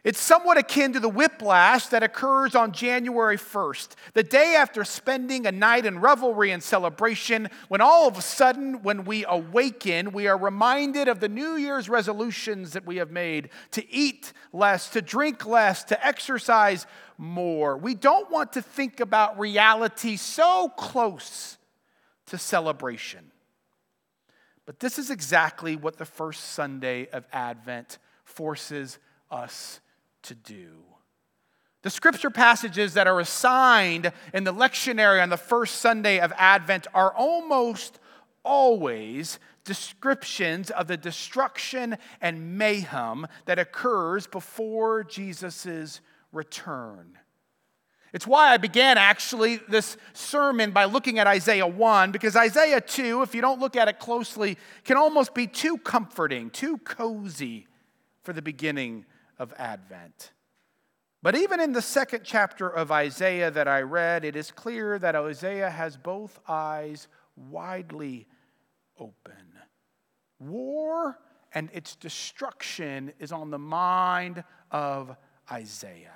It's 0.04 0.20
somewhat 0.20 0.58
akin 0.58 0.92
to 0.94 1.00
the 1.00 1.08
whiplash 1.08 1.86
that 1.88 2.04
occurs 2.04 2.56
on 2.56 2.74
January 2.74 3.38
1st, 3.38 3.96
the 4.14 4.24
day 4.24 4.54
after 4.58 4.84
spending 4.84 5.46
a 5.46 5.52
night 5.52 5.86
in 5.86 6.00
revelry 6.00 6.52
and 6.52 6.62
celebration, 6.62 7.48
when 7.70 7.80
all 7.80 8.06
of 8.06 8.18
a 8.18 8.22
sudden, 8.22 8.84
when 8.84 9.06
we 9.06 9.24
awaken, 9.26 10.12
we 10.12 10.28
are 10.28 10.38
reminded 10.38 11.08
of 11.08 11.22
the 11.22 11.30
New 11.30 11.56
Year's 11.56 11.88
resolutions 11.88 12.74
that 12.74 12.86
we 12.86 12.98
have 12.98 13.12
made 13.12 13.50
to 13.72 13.90
eat 13.90 14.34
less, 14.52 14.90
to 14.90 15.02
drink 15.02 15.46
less, 15.46 15.86
to 15.86 16.06
exercise 16.06 16.86
more. 17.18 17.78
We 17.78 17.96
don't 17.96 18.30
want 18.30 18.52
to 18.54 18.62
think 18.62 19.00
about 19.00 19.40
reality 19.40 20.18
so 20.18 20.68
close 20.76 21.58
to 22.26 22.38
celebration. 22.38 23.32
But 24.66 24.82
this 24.82 25.00
is 25.00 25.10
exactly 25.10 25.78
what 25.78 25.98
the 25.98 26.06
first 26.06 26.44
Sunday 26.52 27.08
of 27.14 27.26
Advent 27.32 28.00
forces 28.26 29.00
us 29.32 29.80
to 30.24 30.36
do. 30.36 30.84
The 31.84 31.90
scripture 31.90 32.30
passages 32.30 32.94
that 32.94 33.08
are 33.08 33.20
assigned 33.20 34.12
in 34.34 34.46
the 34.46 34.54
lectionary 34.54 35.22
on 35.22 35.30
the 35.30 35.38
first 35.38 35.76
Sunday 35.76 36.20
of 36.20 36.32
Advent 36.38 36.88
are 36.94 37.14
almost 37.14 38.00
always 38.44 39.38
descriptions 39.66 40.72
of 40.72 40.88
the 40.88 40.98
destruction 40.98 41.98
and 42.22 42.58
mayhem 42.58 43.28
that 43.46 43.60
occurs 43.60 44.28
before 44.28 45.04
Jesus' 45.04 46.00
return. 46.32 47.18
It's 48.14 48.28
why 48.28 48.52
I 48.52 48.58
began 48.58 48.98
actually 48.98 49.58
this 49.68 49.98
sermon 50.14 50.72
by 50.72 50.86
looking 50.86 51.20
at 51.20 51.28
Isaiah 51.28 51.68
1, 51.68 52.12
because 52.12 52.36
Isaiah 52.36 52.80
2, 52.80 53.24
if 53.24 53.34
you 53.34 53.42
don't 53.42 53.60
look 53.60 53.76
at 53.76 53.88
it 53.88 54.00
closely, 54.00 54.58
can 54.84 54.98
almost 54.98 55.34
be 55.34 55.48
too 55.48 55.78
comforting, 55.80 56.50
too 56.50 56.78
cozy 56.78 57.68
for 58.22 58.32
the 58.32 58.42
beginning 58.42 59.06
of 59.40 59.54
Advent. 59.58 60.32
But 61.22 61.36
even 61.36 61.62
in 61.62 61.72
the 61.72 61.82
second 61.82 62.22
chapter 62.24 62.68
of 62.68 62.92
Isaiah 62.92 63.50
that 63.50 63.68
I 63.68 63.82
read, 63.82 64.26
it 64.26 64.36
is 64.36 64.52
clear 64.52 65.00
that 65.00 65.16
Isaiah 65.16 65.70
has 65.70 65.96
both 65.96 66.40
eyes 66.48 67.08
widely 67.36 68.28
open. 69.00 69.34
War 70.40 71.18
and 71.54 71.70
its 71.72 71.96
destruction 71.96 73.14
is 73.20 73.32
on 73.32 73.52
the 73.52 73.60
mind 73.60 74.44
of 74.70 75.16
Isaiah. 75.50 76.12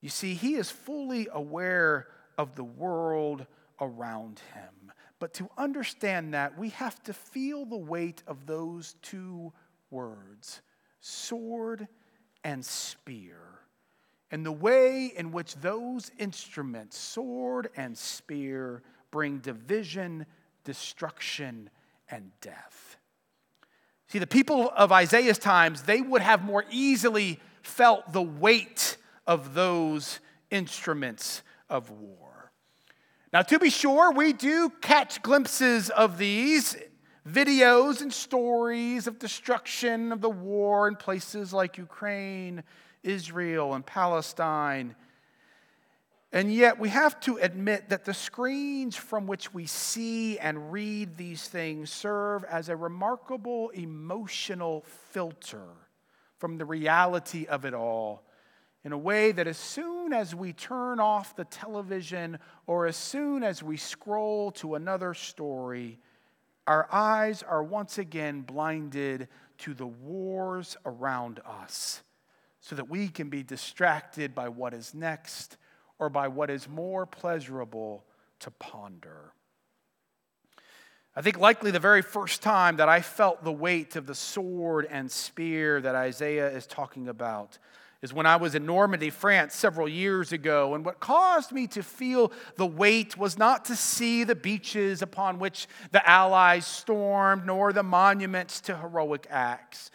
You 0.00 0.08
see, 0.08 0.34
he 0.34 0.54
is 0.54 0.70
fully 0.70 1.28
aware 1.32 2.08
of 2.38 2.54
the 2.54 2.64
world 2.64 3.46
around 3.80 4.40
him. 4.54 4.92
But 5.18 5.34
to 5.34 5.48
understand 5.56 6.34
that, 6.34 6.58
we 6.58 6.70
have 6.70 7.02
to 7.04 7.12
feel 7.12 7.64
the 7.64 7.76
weight 7.76 8.22
of 8.26 8.46
those 8.46 8.96
two 9.02 9.52
words 9.90 10.62
sword 11.00 11.86
and 12.42 12.64
spear. 12.64 13.38
And 14.30 14.44
the 14.44 14.52
way 14.52 15.12
in 15.16 15.30
which 15.30 15.54
those 15.56 16.10
instruments, 16.18 16.98
sword 16.98 17.68
and 17.76 17.96
spear, 17.96 18.82
bring 19.12 19.38
division, 19.38 20.26
destruction, 20.64 21.70
and 22.10 22.32
death. 22.40 22.96
See, 24.08 24.18
the 24.18 24.26
people 24.26 24.70
of 24.76 24.90
Isaiah's 24.90 25.38
times, 25.38 25.82
they 25.82 26.00
would 26.00 26.22
have 26.22 26.44
more 26.44 26.64
easily 26.70 27.40
felt 27.62 28.12
the 28.12 28.22
weight 28.22 28.96
of 29.26 29.54
those 29.54 30.20
instruments 30.50 31.42
of 31.68 31.90
war. 31.90 32.52
Now, 33.32 33.42
to 33.42 33.58
be 33.58 33.70
sure, 33.70 34.12
we 34.12 34.32
do 34.32 34.70
catch 34.80 35.22
glimpses 35.22 35.90
of 35.90 36.18
these 36.18 36.76
videos 37.26 38.02
and 38.02 38.12
stories 38.12 39.06
of 39.06 39.18
destruction 39.18 40.12
of 40.12 40.20
the 40.20 40.30
war 40.30 40.88
in 40.88 40.94
places 40.96 41.52
like 41.52 41.78
Ukraine, 41.78 42.62
Israel, 43.02 43.74
and 43.74 43.84
Palestine. 43.84 44.94
And 46.32 46.52
yet, 46.52 46.78
we 46.78 46.88
have 46.90 47.18
to 47.20 47.36
admit 47.38 47.88
that 47.88 48.04
the 48.04 48.14
screens 48.14 48.94
from 48.94 49.26
which 49.26 49.54
we 49.54 49.66
see 49.66 50.38
and 50.38 50.72
read 50.72 51.16
these 51.16 51.48
things 51.48 51.90
serve 51.90 52.44
as 52.44 52.68
a 52.68 52.76
remarkable 52.76 53.70
emotional 53.70 54.84
filter 55.12 55.64
from 56.38 56.58
the 56.58 56.64
reality 56.64 57.46
of 57.46 57.64
it 57.64 57.74
all 57.74 58.22
in 58.86 58.92
a 58.92 58.98
way 58.98 59.32
that 59.32 59.48
as 59.48 59.56
soon 59.56 60.12
as 60.12 60.32
we 60.32 60.52
turn 60.52 61.00
off 61.00 61.34
the 61.34 61.44
television 61.46 62.38
or 62.68 62.86
as 62.86 62.96
soon 62.96 63.42
as 63.42 63.60
we 63.60 63.76
scroll 63.76 64.52
to 64.52 64.76
another 64.76 65.12
story, 65.12 65.98
our 66.66 66.88
eyes 66.92 67.42
are 67.42 67.62
once 67.62 67.98
again 67.98 68.42
blinded 68.42 69.28
to 69.58 69.74
the 69.74 69.86
wars 69.86 70.76
around 70.84 71.40
us 71.46 72.02
so 72.60 72.74
that 72.74 72.88
we 72.88 73.08
can 73.08 73.28
be 73.28 73.42
distracted 73.42 74.34
by 74.34 74.48
what 74.48 74.74
is 74.74 74.94
next 74.94 75.56
or 75.98 76.08
by 76.08 76.28
what 76.28 76.50
is 76.50 76.68
more 76.68 77.06
pleasurable 77.06 78.04
to 78.40 78.50
ponder. 78.50 79.32
I 81.14 81.22
think 81.22 81.38
likely 81.38 81.70
the 81.70 81.78
very 81.78 82.02
first 82.02 82.42
time 82.42 82.76
that 82.76 82.88
I 82.88 83.00
felt 83.00 83.42
the 83.42 83.52
weight 83.52 83.96
of 83.96 84.06
the 84.06 84.14
sword 84.14 84.86
and 84.90 85.10
spear 85.10 85.80
that 85.80 85.94
Isaiah 85.94 86.50
is 86.50 86.66
talking 86.66 87.08
about 87.08 87.58
is 88.06 88.14
when 88.14 88.24
I 88.24 88.36
was 88.36 88.54
in 88.54 88.64
Normandy, 88.64 89.10
France, 89.10 89.52
several 89.56 89.88
years 89.88 90.30
ago. 90.30 90.76
And 90.76 90.84
what 90.84 91.00
caused 91.00 91.50
me 91.50 91.66
to 91.68 91.82
feel 91.82 92.30
the 92.56 92.64
weight 92.64 93.18
was 93.18 93.36
not 93.36 93.64
to 93.64 93.74
see 93.74 94.22
the 94.22 94.36
beaches 94.36 95.02
upon 95.02 95.40
which 95.40 95.66
the 95.90 96.08
Allies 96.08 96.64
stormed, 96.64 97.44
nor 97.44 97.72
the 97.72 97.82
monuments 97.82 98.60
to 98.62 98.76
heroic 98.76 99.26
acts, 99.28 99.90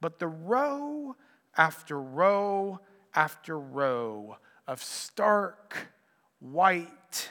but 0.00 0.20
the 0.20 0.28
row 0.28 1.16
after 1.56 2.00
row 2.00 2.78
after 3.14 3.58
row 3.58 4.36
of 4.68 4.80
stark, 4.80 5.88
white 6.38 7.30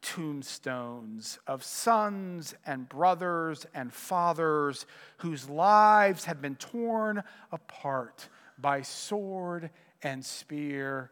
tombstones 0.00 1.38
of 1.46 1.62
sons 1.62 2.54
and 2.64 2.88
brothers 2.88 3.66
and 3.74 3.92
fathers 3.92 4.86
whose 5.18 5.50
lives 5.50 6.24
had 6.24 6.40
been 6.40 6.56
torn 6.56 7.22
apart 7.52 8.30
by 8.58 8.82
sword 8.82 9.70
and 10.02 10.24
spear, 10.24 11.10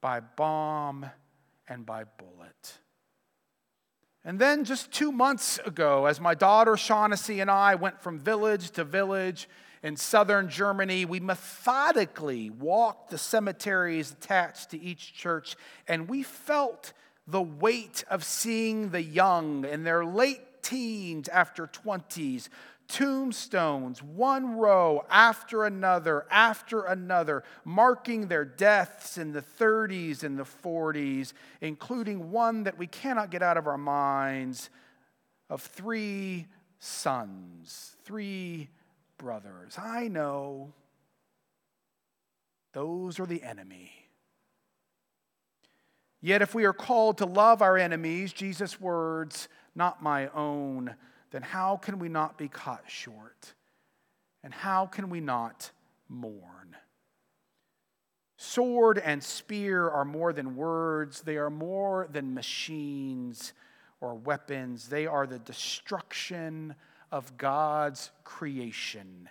by 0.00 0.20
bomb 0.20 1.06
and 1.68 1.84
by 1.84 2.04
bullet. 2.04 2.78
And 4.24 4.38
then 4.38 4.64
just 4.64 4.92
two 4.92 5.12
months 5.12 5.58
ago, 5.64 6.06
as 6.06 6.20
my 6.20 6.34
daughter 6.34 6.76
Shaughnessy 6.76 7.40
and 7.40 7.50
I 7.50 7.74
went 7.74 8.02
from 8.02 8.18
village 8.18 8.70
to 8.72 8.84
village 8.84 9.48
in 9.82 9.96
southern 9.96 10.50
Germany, 10.50 11.06
we 11.06 11.20
methodically 11.20 12.50
walked 12.50 13.10
the 13.10 13.18
cemeteries 13.18 14.12
attached 14.12 14.70
to 14.70 14.80
each 14.80 15.14
church, 15.14 15.56
and 15.88 16.06
we 16.06 16.22
felt 16.22 16.92
the 17.26 17.40
weight 17.40 18.04
of 18.10 18.24
seeing 18.24 18.90
the 18.90 19.02
young 19.02 19.64
in 19.64 19.84
their 19.84 20.04
late 20.04 20.62
teens 20.62 21.28
after 21.28 21.66
20s 21.66 22.48
tombstones, 22.90 24.02
one 24.02 24.58
row 24.58 25.04
after 25.08 25.64
another, 25.64 26.26
after 26.30 26.82
another, 26.82 27.44
marking 27.64 28.26
their 28.26 28.44
deaths 28.44 29.16
in 29.16 29.32
the 29.32 29.42
30s 29.42 30.24
and 30.24 30.38
the 30.38 30.44
40s, 30.44 31.32
including 31.60 32.30
one 32.32 32.64
that 32.64 32.76
we 32.76 32.86
cannot 32.86 33.30
get 33.30 33.42
out 33.42 33.56
of 33.56 33.66
our 33.66 33.78
minds 33.78 34.70
of 35.48 35.62
three 35.62 36.46
sons, 36.80 37.96
three 38.04 38.68
brothers. 39.18 39.78
I 39.78 40.08
know 40.08 40.72
those 42.72 43.20
are 43.20 43.26
the 43.26 43.42
enemy. 43.42 43.92
Yet, 46.22 46.42
if 46.42 46.54
we 46.54 46.64
are 46.64 46.72
called 46.72 47.18
to 47.18 47.26
love 47.26 47.62
our 47.62 47.78
enemies, 47.78 48.32
Jesus' 48.32 48.80
words, 48.80 49.48
not 49.74 50.02
my 50.02 50.28
own, 50.28 50.94
then 51.30 51.42
how 51.42 51.76
can 51.76 51.98
we 51.98 52.08
not 52.08 52.36
be 52.38 52.48
caught 52.48 52.84
short? 52.86 53.54
And 54.42 54.52
how 54.52 54.86
can 54.86 55.10
we 55.10 55.20
not 55.20 55.70
mourn. 56.10 56.76
Sword 58.36 58.98
and 58.98 59.22
spear 59.22 59.88
are 59.88 60.04
more 60.04 60.32
than 60.32 60.56
words, 60.56 61.22
they 61.22 61.36
are 61.36 61.50
more 61.50 62.08
than 62.10 62.34
machines 62.34 63.52
or 64.00 64.14
weapons. 64.14 64.88
They 64.88 65.06
are 65.06 65.26
the 65.26 65.38
destruction 65.38 66.74
of 67.12 67.36
God's 67.36 68.10
creation. 68.24 69.28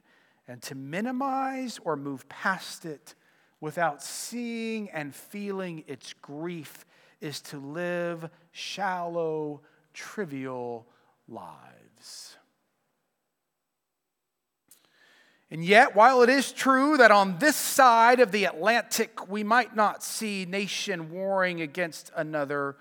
And 0.48 0.62
to 0.64 0.76
minimize 0.76 1.80
or 1.84 1.96
move 1.96 2.30
past 2.30 2.86
it 2.86 3.16
without 3.60 4.02
seeing 4.04 4.90
and 4.92 5.14
feeling 5.14 5.84
its 5.88 6.14
grief 6.14 6.86
is 7.20 7.42
to 7.42 7.58
live 7.58 8.30
shallow, 8.52 9.62
trivial 9.94 10.88
lives. 11.30 12.36
And 15.52 15.66
yet, 15.66 15.96
while 15.96 16.22
it 16.22 16.30
is 16.30 16.52
true 16.52 16.98
that 16.98 17.10
on 17.12 17.40
this 17.40 17.56
side 17.56 18.20
of 18.20 18.32
the 18.32 18.46
Atlantic 18.46 19.30
we 19.30 19.44
might 19.44 19.76
not 19.76 20.04
see 20.04 20.46
nation 20.46 21.12
warring 21.12 21.62
against 21.62 22.12
another, 22.16 22.76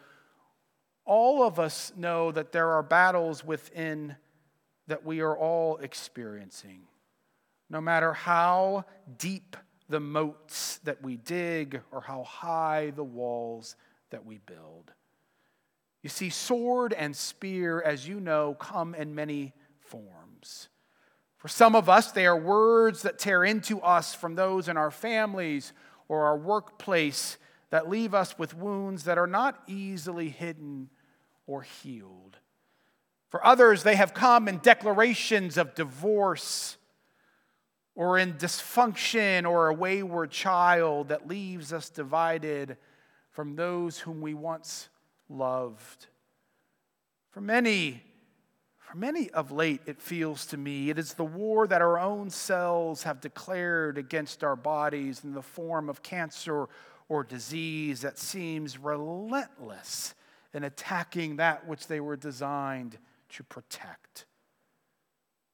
all 1.06 1.42
of 1.42 1.58
us 1.58 1.92
know 1.96 2.30
that 2.32 2.52
there 2.52 2.72
are 2.72 2.82
battles 2.82 3.42
within 3.42 4.16
that 4.86 5.04
we 5.04 5.20
are 5.20 5.36
all 5.36 5.78
experiencing. 5.78 6.82
No 7.70 7.80
matter 7.80 8.12
how 8.12 8.84
deep 9.16 9.56
the 9.88 10.00
moats 10.00 10.78
that 10.84 11.02
we 11.02 11.16
dig 11.16 11.80
or 11.90 12.02
how 12.02 12.22
high 12.24 12.92
the 12.94 13.04
walls 13.04 13.76
that 14.10 14.24
we 14.26 14.38
build. 14.38 14.92
You 16.02 16.08
see, 16.08 16.30
sword 16.30 16.92
and 16.92 17.14
spear, 17.14 17.82
as 17.82 18.06
you 18.06 18.20
know, 18.20 18.54
come 18.54 18.94
in 18.94 19.14
many 19.14 19.52
forms. 19.80 20.68
For 21.38 21.48
some 21.48 21.74
of 21.74 21.88
us, 21.88 22.12
they 22.12 22.26
are 22.26 22.36
words 22.36 23.02
that 23.02 23.18
tear 23.18 23.44
into 23.44 23.80
us 23.80 24.14
from 24.14 24.34
those 24.34 24.68
in 24.68 24.76
our 24.76 24.90
families 24.90 25.72
or 26.08 26.24
our 26.24 26.36
workplace 26.36 27.38
that 27.70 27.88
leave 27.88 28.14
us 28.14 28.38
with 28.38 28.54
wounds 28.54 29.04
that 29.04 29.18
are 29.18 29.26
not 29.26 29.62
easily 29.66 30.28
hidden 30.28 30.88
or 31.46 31.62
healed. 31.62 32.38
For 33.28 33.44
others, 33.44 33.82
they 33.82 33.96
have 33.96 34.14
come 34.14 34.48
in 34.48 34.58
declarations 34.58 35.58
of 35.58 35.74
divorce 35.74 36.76
or 37.94 38.16
in 38.18 38.34
dysfunction 38.34 39.48
or 39.48 39.68
a 39.68 39.74
wayward 39.74 40.30
child 40.30 41.08
that 41.08 41.28
leaves 41.28 41.72
us 41.72 41.90
divided 41.90 42.76
from 43.30 43.54
those 43.54 43.98
whom 43.98 44.20
we 44.20 44.34
once 44.34 44.88
loved. 45.28 46.06
For 47.30 47.40
many, 47.40 48.02
for 48.78 48.96
many 48.96 49.30
of 49.30 49.52
late, 49.52 49.82
it 49.86 50.00
feels 50.00 50.46
to 50.46 50.56
me, 50.56 50.90
it 50.90 50.98
is 50.98 51.14
the 51.14 51.24
war 51.24 51.66
that 51.66 51.82
our 51.82 51.98
own 51.98 52.30
cells 52.30 53.02
have 53.02 53.20
declared 53.20 53.98
against 53.98 54.42
our 54.42 54.56
bodies 54.56 55.22
in 55.24 55.34
the 55.34 55.42
form 55.42 55.88
of 55.88 56.02
cancer 56.02 56.68
or 57.08 57.24
disease 57.24 58.00
that 58.02 58.18
seems 58.18 58.78
relentless 58.78 60.14
in 60.54 60.64
attacking 60.64 61.36
that 61.36 61.66
which 61.66 61.86
they 61.86 62.00
were 62.00 62.16
designed 62.16 62.98
to 63.30 63.42
protect. 63.44 64.26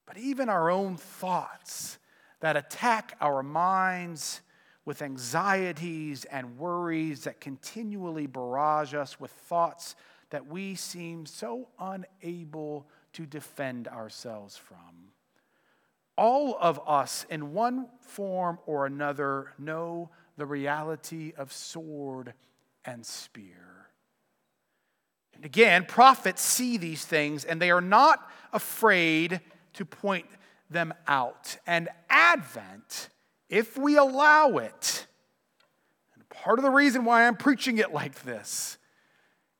But 0.06 0.18
even 0.18 0.48
our 0.48 0.70
own 0.70 0.96
thoughts 0.96 1.98
that 2.40 2.56
attack 2.56 3.16
our 3.20 3.42
minds 3.42 4.42
with 4.84 5.02
anxieties 5.02 6.24
and 6.26 6.58
worries 6.58 7.24
that 7.24 7.40
continually 7.40 8.26
barrage 8.26 8.94
us 8.94 9.18
with 9.18 9.30
thoughts 9.30 9.96
that 10.30 10.46
we 10.46 10.74
seem 10.74 11.26
so 11.26 11.68
unable 11.78 12.86
to 13.12 13.24
defend 13.24 13.88
ourselves 13.88 14.56
from. 14.56 15.12
All 16.16 16.56
of 16.60 16.80
us, 16.86 17.26
in 17.30 17.52
one 17.52 17.88
form 18.00 18.58
or 18.66 18.86
another, 18.86 19.52
know 19.58 20.10
the 20.36 20.46
reality 20.46 21.32
of 21.36 21.52
sword 21.52 22.34
and 22.84 23.04
spear. 23.04 23.88
And 25.34 25.44
again, 25.44 25.84
prophets 25.86 26.42
see 26.42 26.76
these 26.76 27.04
things 27.04 27.44
and 27.44 27.60
they 27.60 27.70
are 27.70 27.80
not 27.80 28.30
afraid 28.52 29.40
to 29.74 29.84
point 29.84 30.26
them 30.70 30.94
out. 31.06 31.56
And 31.66 31.88
Advent, 32.08 33.08
if 33.54 33.78
we 33.78 33.96
allow 33.96 34.58
it, 34.58 35.06
and 36.12 36.28
part 36.28 36.58
of 36.58 36.64
the 36.64 36.70
reason 36.70 37.04
why 37.04 37.24
I'm 37.24 37.36
preaching 37.36 37.78
it 37.78 37.92
like 37.92 38.24
this, 38.24 38.78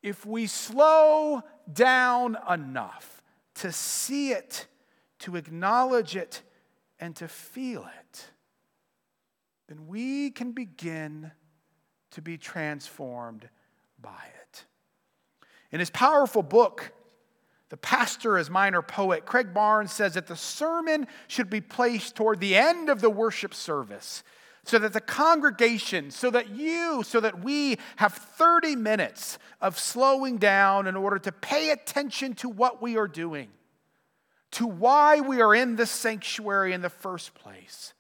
if 0.03 0.27
we 0.27 0.49
slow 0.49 1.43
down 1.73 2.37
enough 2.51 3.23
to 3.55 3.71
see 3.71 4.33
it, 4.33 4.67
to 5.21 5.37
acknowledge 5.37 6.17
it, 6.17 6.43
and 6.99 7.15
to 7.15 7.29
feel 7.29 7.89
it, 8.09 8.31
then 9.69 9.87
we 9.87 10.31
can 10.33 10.51
begin 10.51 11.31
to 12.11 12.21
be 12.21 12.37
transformed 12.37 13.49
by 14.03 14.25
it. 14.43 14.65
In 15.71 15.79
his 15.79 15.91
powerful 15.91 16.43
book, 16.43 16.93
The 17.75 17.79
Pastor 17.79 18.39
as 18.39 18.51
Minor 18.51 18.83
Poet, 18.83 19.27
Craig 19.27 19.53
Barnes 19.53 19.91
says 19.91 20.15
that 20.15 20.29
the 20.29 20.37
sermon 20.37 21.09
should 21.27 21.51
be 21.51 21.61
placed 21.61 22.15
toward 22.15 22.39
the 22.39 22.55
end 22.55 22.89
of 22.89 23.01
the 23.01 23.11
worship 23.11 23.53
service 23.53 24.23
so 24.63 24.79
that 24.79 24.93
the 24.93 25.01
congregation, 25.01 26.13
so 26.13 26.31
that 26.31 26.51
you, 26.51 27.03
so 27.03 27.19
that 27.19 27.43
we 27.43 27.79
have 27.97 28.13
30 28.15 28.77
minutes 28.77 29.41
of 29.61 29.77
slowing 29.77 30.39
down 30.39 30.87
in 30.87 30.95
order 30.95 31.19
to 31.19 31.33
pay 31.33 31.71
attention 31.71 32.35
to 32.35 32.49
what 32.49 32.81
we 32.81 32.97
are 32.97 33.09
doing, 33.09 33.49
to 34.53 34.69
why 34.69 35.19
we 35.19 35.41
are 35.41 35.53
in 35.53 35.75
this 35.75 35.91
sanctuary 35.91 36.75
in 36.75 36.81
the 36.81 36.89
first 36.89 37.35
place. 37.35 37.93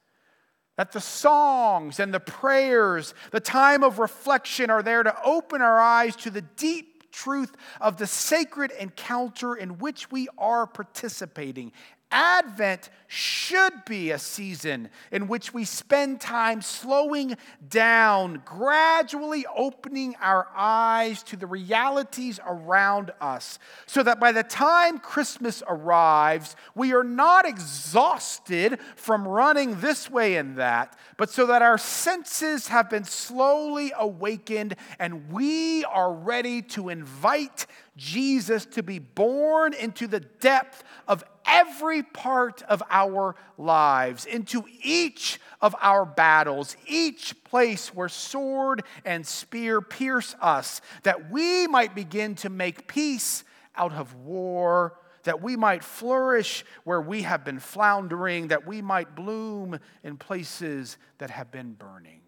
That 0.76 0.92
the 0.92 1.00
songs 1.00 1.98
and 1.98 2.14
the 2.14 2.20
prayers, 2.20 3.12
the 3.32 3.40
time 3.40 3.82
of 3.82 3.98
reflection 3.98 4.70
are 4.70 4.84
there 4.84 5.02
to 5.02 5.16
open 5.24 5.62
our 5.62 5.80
eyes 5.80 6.14
to 6.14 6.30
the 6.30 6.42
deep 6.42 6.93
truth 7.14 7.52
of 7.80 7.96
the 7.96 8.06
sacred 8.06 8.72
encounter 8.72 9.54
in 9.54 9.78
which 9.78 10.10
we 10.10 10.28
are 10.36 10.66
participating 10.66 11.72
Advent 12.10 12.90
should 13.08 13.84
be 13.86 14.10
a 14.10 14.18
season 14.18 14.88
in 15.10 15.28
which 15.28 15.52
we 15.54 15.64
spend 15.64 16.20
time 16.20 16.62
slowing 16.62 17.36
down, 17.68 18.42
gradually 18.44 19.44
opening 19.56 20.14
our 20.20 20.48
eyes 20.54 21.22
to 21.22 21.36
the 21.36 21.46
realities 21.46 22.40
around 22.46 23.12
us, 23.20 23.58
so 23.86 24.02
that 24.02 24.20
by 24.20 24.32
the 24.32 24.42
time 24.42 24.98
Christmas 24.98 25.62
arrives, 25.68 26.56
we 26.74 26.92
are 26.92 27.04
not 27.04 27.46
exhausted 27.46 28.78
from 28.96 29.26
running 29.26 29.80
this 29.80 30.10
way 30.10 30.36
and 30.36 30.56
that, 30.56 30.96
but 31.16 31.30
so 31.30 31.46
that 31.46 31.62
our 31.62 31.78
senses 31.78 32.68
have 32.68 32.90
been 32.90 33.04
slowly 33.04 33.92
awakened 33.96 34.76
and 34.98 35.30
we 35.32 35.84
are 35.84 36.12
ready 36.12 36.62
to 36.62 36.88
invite 36.88 37.66
Jesus 37.96 38.66
to 38.66 38.82
be 38.82 38.98
born 38.98 39.72
into 39.72 40.06
the 40.06 40.20
depth 40.20 40.82
of 41.06 41.22
every 41.46 42.02
part 42.02 42.62
of 42.62 42.82
our 42.90 43.34
lives, 43.58 44.26
into 44.26 44.64
each 44.82 45.40
of 45.60 45.74
our 45.80 46.04
battles, 46.04 46.76
each 46.86 47.34
place 47.44 47.94
where 47.94 48.08
sword 48.08 48.82
and 49.04 49.26
spear 49.26 49.80
pierce 49.80 50.34
us, 50.40 50.80
that 51.02 51.30
we 51.30 51.66
might 51.66 51.94
begin 51.94 52.34
to 52.36 52.48
make 52.48 52.86
peace 52.86 53.44
out 53.76 53.92
of 53.92 54.14
war, 54.14 54.98
that 55.24 55.42
we 55.42 55.56
might 55.56 55.82
flourish 55.82 56.64
where 56.84 57.00
we 57.00 57.22
have 57.22 57.44
been 57.44 57.58
floundering, 57.58 58.48
that 58.48 58.66
we 58.66 58.82
might 58.82 59.14
bloom 59.14 59.78
in 60.02 60.16
places 60.16 60.98
that 61.18 61.30
have 61.30 61.50
been 61.50 61.72
burning. 61.72 62.20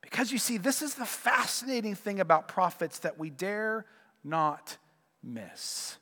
Because 0.00 0.32
you 0.32 0.38
see, 0.38 0.56
this 0.56 0.80
is 0.80 0.94
the 0.94 1.04
fascinating 1.04 1.94
thing 1.94 2.18
about 2.18 2.48
prophets 2.48 3.00
that 3.00 3.18
we 3.18 3.28
dare 3.28 3.84
not 4.24 4.78
miss 5.22 5.98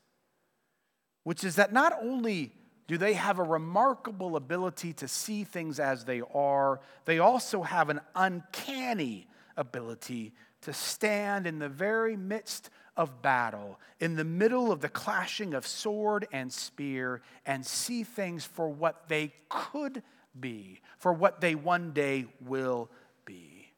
which 1.26 1.42
is 1.42 1.56
that 1.56 1.72
not 1.72 1.92
only 2.00 2.52
do 2.86 2.96
they 2.96 3.14
have 3.14 3.40
a 3.40 3.42
remarkable 3.42 4.36
ability 4.36 4.92
to 4.92 5.08
see 5.08 5.42
things 5.42 5.80
as 5.80 6.04
they 6.04 6.22
are, 6.32 6.78
they 7.04 7.18
also 7.18 7.62
have 7.62 7.88
an 7.88 8.00
uncanny 8.14 9.26
ability 9.56 10.32
to 10.60 10.72
stand 10.72 11.44
in 11.44 11.58
the 11.58 11.68
very 11.68 12.16
midst 12.16 12.70
of 12.96 13.22
battle, 13.22 13.80
in 13.98 14.14
the 14.14 14.22
middle 14.22 14.70
of 14.70 14.80
the 14.80 14.88
clashing 14.88 15.52
of 15.52 15.66
sword 15.66 16.28
and 16.30 16.52
spear, 16.52 17.22
and 17.44 17.66
see 17.66 18.04
things 18.04 18.44
for 18.44 18.68
what 18.68 19.08
they 19.08 19.32
could 19.48 20.04
be, 20.38 20.80
for 20.96 21.12
what 21.12 21.40
they 21.40 21.56
one 21.56 21.90
day 21.90 22.26
will 22.40 22.88
be. 23.24 23.72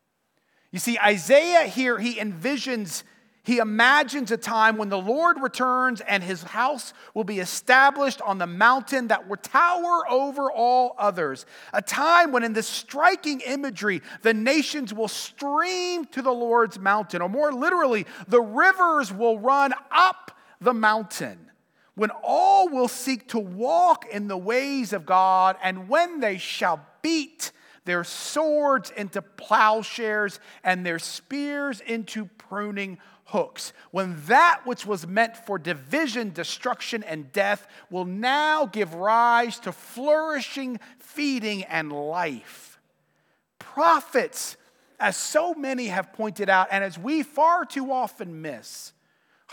You 0.70 0.78
see, 0.78 0.98
Isaiah 0.98 1.66
here, 1.66 1.98
he 1.98 2.16
envisions 2.16 3.04
he 3.42 3.58
imagines 3.58 4.30
a 4.30 4.36
time 4.36 4.76
when 4.76 4.90
the 4.90 4.98
Lord 4.98 5.40
returns 5.40 6.00
and 6.02 6.22
his 6.22 6.42
house 6.42 6.92
will 7.14 7.24
be 7.24 7.38
established 7.38 8.20
on 8.20 8.38
the 8.38 8.46
mountain 8.46 9.08
that 9.08 9.26
will 9.26 9.36
tower 9.36 10.02
over 10.10 10.52
all 10.52 10.94
others. 10.98 11.46
A 11.72 11.80
time 11.80 12.32
when, 12.32 12.44
in 12.44 12.52
this 12.52 12.66
striking 12.66 13.40
imagery, 13.40 14.02
the 14.22 14.34
nations 14.34 14.92
will 14.92 15.08
stream 15.08 16.04
to 16.06 16.20
the 16.20 16.32
Lord's 16.32 16.78
mountain, 16.78 17.22
or 17.22 17.28
more 17.28 17.52
literally, 17.52 18.06
the 18.26 18.42
rivers 18.42 19.12
will 19.12 19.38
run 19.38 19.72
up 19.90 20.36
the 20.60 20.74
mountain 20.74 21.50
when 21.94 22.10
all 22.22 22.68
will 22.68 22.86
seek 22.86 23.28
to 23.28 23.38
walk 23.40 24.06
in 24.06 24.28
the 24.28 24.36
ways 24.36 24.92
of 24.92 25.04
God, 25.04 25.56
and 25.62 25.88
when 25.88 26.20
they 26.20 26.38
shall 26.38 26.80
beat 27.02 27.50
their 27.84 28.04
swords 28.04 28.92
into 28.96 29.22
plowshares 29.22 30.38
and 30.62 30.84
their 30.84 30.98
spears 30.98 31.80
into 31.80 32.26
pruning. 32.26 32.98
Hooks, 33.28 33.74
when 33.90 34.16
that 34.26 34.62
which 34.64 34.86
was 34.86 35.06
meant 35.06 35.36
for 35.36 35.58
division, 35.58 36.32
destruction, 36.32 37.02
and 37.02 37.30
death 37.30 37.66
will 37.90 38.06
now 38.06 38.64
give 38.64 38.94
rise 38.94 39.58
to 39.60 39.72
flourishing, 39.72 40.80
feeding, 40.98 41.62
and 41.64 41.92
life. 41.92 42.80
Prophets, 43.58 44.56
as 44.98 45.14
so 45.14 45.52
many 45.52 45.88
have 45.88 46.14
pointed 46.14 46.48
out, 46.48 46.68
and 46.70 46.82
as 46.82 46.98
we 46.98 47.22
far 47.22 47.66
too 47.66 47.92
often 47.92 48.40
miss, 48.40 48.94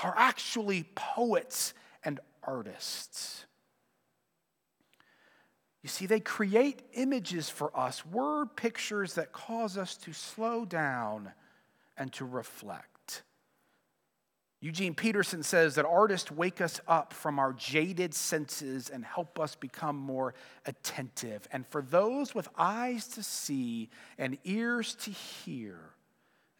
are 0.03 0.13
actually 0.15 0.85
poets 0.95 1.73
and 2.01 2.21
artists. 2.43 3.45
You 5.83 5.89
see, 5.89 6.05
they 6.05 6.21
create 6.21 6.81
images 6.93 7.49
for 7.49 7.77
us, 7.77 8.05
word 8.05 8.55
pictures 8.55 9.15
that 9.15 9.33
cause 9.33 9.77
us 9.77 9.97
to 9.97 10.13
slow 10.13 10.63
down 10.63 11.33
and 11.97 12.13
to 12.13 12.23
reflect. 12.23 12.94
Eugene 14.65 14.95
Peterson 14.95 15.43
says 15.43 15.75
that 15.75 15.85
artists 15.85 16.31
wake 16.31 16.59
us 16.59 16.81
up 16.87 17.13
from 17.13 17.37
our 17.37 17.53
jaded 17.53 18.15
senses 18.15 18.89
and 18.89 19.05
help 19.05 19.39
us 19.39 19.53
become 19.53 19.95
more 19.95 20.33
attentive. 20.65 21.47
And 21.51 21.67
for 21.67 21.83
those 21.83 22.33
with 22.33 22.49
eyes 22.57 23.07
to 23.09 23.21
see 23.21 23.91
and 24.17 24.39
ears 24.43 24.95
to 25.01 25.11
hear, 25.11 25.77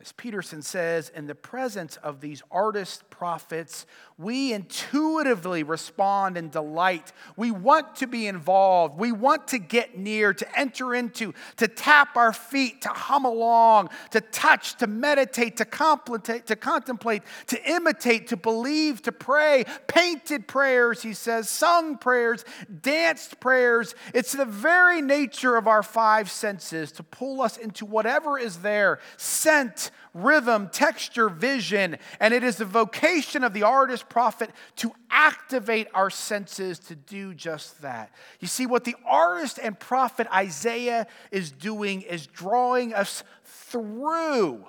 as 0.06 0.12
Peterson 0.12 0.62
says, 0.62 1.10
in 1.16 1.26
the 1.26 1.34
presence 1.34 1.96
of 1.98 2.22
these 2.22 2.44
artist 2.52 3.10
prophets, 3.10 3.88
we 4.20 4.54
intuitively 4.54 5.64
respond 5.64 6.38
in 6.38 6.50
delight. 6.50 7.12
We 7.36 7.50
want 7.50 7.96
to 7.96 8.08
be 8.08 8.28
involved. 8.28 9.00
We 9.00 9.12
want 9.12 9.48
to 9.48 9.58
get 9.58 9.98
near, 9.98 10.32
to 10.32 10.60
enter 10.60 10.94
into, 10.94 11.34
to 11.58 11.68
tap 11.68 12.16
our 12.18 12.34
feet, 12.34 12.84
to 12.84 12.90
hum 12.90 13.26
along, 13.26 13.90
to 14.12 14.22
touch, 14.22 14.76
to 14.76 14.86
meditate, 14.86 15.58
to 15.58 15.66
to 15.66 16.56
contemplate, 16.56 17.24
to 17.48 17.70
imitate, 17.70 18.28
to 18.28 18.38
believe, 18.38 19.02
to 19.02 19.12
pray. 19.12 19.66
Painted 19.88 20.48
prayers, 20.48 21.02
he 21.02 21.14
says, 21.14 21.50
sung 21.50 21.98
prayers, 21.98 22.46
danced 22.84 23.40
prayers. 23.40 23.96
It's 24.14 24.34
the 24.34 24.46
very 24.46 25.02
nature 25.02 25.56
of 25.56 25.68
our 25.68 25.82
five 25.82 26.30
senses 26.30 26.92
to 26.92 27.04
pull 27.04 27.42
us 27.42 27.58
into 27.58 27.88
whatever 27.88 28.38
is 28.38 28.60
there 28.60 29.00
scent, 29.18 29.90
rhythm, 30.14 30.70
texture, 30.70 31.30
vision, 31.30 31.98
and 32.20 32.34
it 32.34 32.44
is 32.44 32.56
the 32.58 32.66
vocation 32.66 33.44
of 33.44 33.54
the 33.54 33.64
artist 33.64 34.08
prophet 34.10 34.50
to 34.78 34.92
activate 35.10 35.88
our 35.94 36.10
senses 36.10 36.80
to 36.80 36.96
do 36.96 37.34
just 37.34 37.82
that. 37.82 38.12
You 38.40 38.48
see, 38.48 38.66
what 38.66 38.84
the 38.84 38.96
artist 39.06 39.60
and 39.62 39.80
prophet 39.80 40.28
Isaiah 40.34 41.08
is 41.32 41.52
doing 41.52 42.02
is 42.02 42.28
drawing 42.28 42.94
us 42.94 43.24
through, 43.44 44.66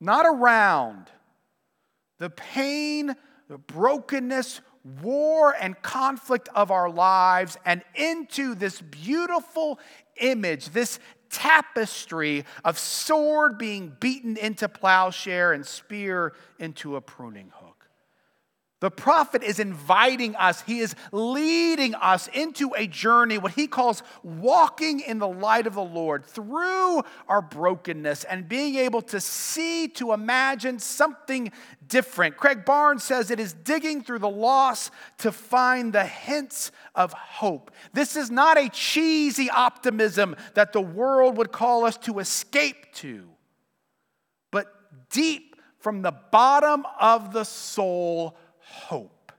not 0.00 0.26
around, 0.26 1.10
the 2.18 2.30
pain, 2.30 3.14
the 3.48 3.58
brokenness, 3.58 4.60
war 5.02 5.54
and 5.60 5.80
conflict 5.82 6.48
of 6.54 6.70
our 6.70 6.88
lives 6.88 7.58
and 7.64 7.82
into 7.94 8.54
this 8.54 8.80
beautiful 8.80 9.80
image, 10.20 10.70
this 10.70 10.98
tapestry 11.30 12.44
of 12.64 12.78
sword 12.78 13.58
being 13.58 13.96
beaten 14.00 14.36
into 14.36 14.68
plowshare 14.68 15.52
and 15.52 15.66
spear 15.66 16.32
into 16.58 16.96
a 16.96 17.00
pruning 17.00 17.50
hook. 17.54 17.65
The 18.80 18.90
prophet 18.90 19.42
is 19.42 19.58
inviting 19.58 20.36
us, 20.36 20.60
he 20.60 20.80
is 20.80 20.94
leading 21.10 21.94
us 21.94 22.28
into 22.28 22.74
a 22.76 22.86
journey, 22.86 23.38
what 23.38 23.52
he 23.52 23.66
calls 23.66 24.02
walking 24.22 25.00
in 25.00 25.18
the 25.18 25.28
light 25.28 25.66
of 25.66 25.74
the 25.74 25.82
Lord 25.82 26.26
through 26.26 27.02
our 27.26 27.40
brokenness 27.40 28.24
and 28.24 28.46
being 28.46 28.74
able 28.74 29.00
to 29.02 29.18
see, 29.18 29.88
to 29.88 30.12
imagine 30.12 30.78
something 30.78 31.52
different. 31.88 32.36
Craig 32.36 32.66
Barnes 32.66 33.02
says 33.02 33.30
it 33.30 33.40
is 33.40 33.54
digging 33.54 34.02
through 34.02 34.18
the 34.18 34.28
loss 34.28 34.90
to 35.18 35.32
find 35.32 35.94
the 35.94 36.04
hints 36.04 36.70
of 36.94 37.14
hope. 37.14 37.70
This 37.94 38.14
is 38.14 38.30
not 38.30 38.58
a 38.58 38.68
cheesy 38.68 39.48
optimism 39.48 40.36
that 40.52 40.74
the 40.74 40.82
world 40.82 41.38
would 41.38 41.50
call 41.50 41.86
us 41.86 41.96
to 41.98 42.18
escape 42.18 42.92
to, 42.96 43.26
but 44.50 44.66
deep 45.08 45.56
from 45.78 46.02
the 46.02 46.12
bottom 46.30 46.84
of 47.00 47.32
the 47.32 47.44
soul 47.44 48.36
hope. 48.66 49.32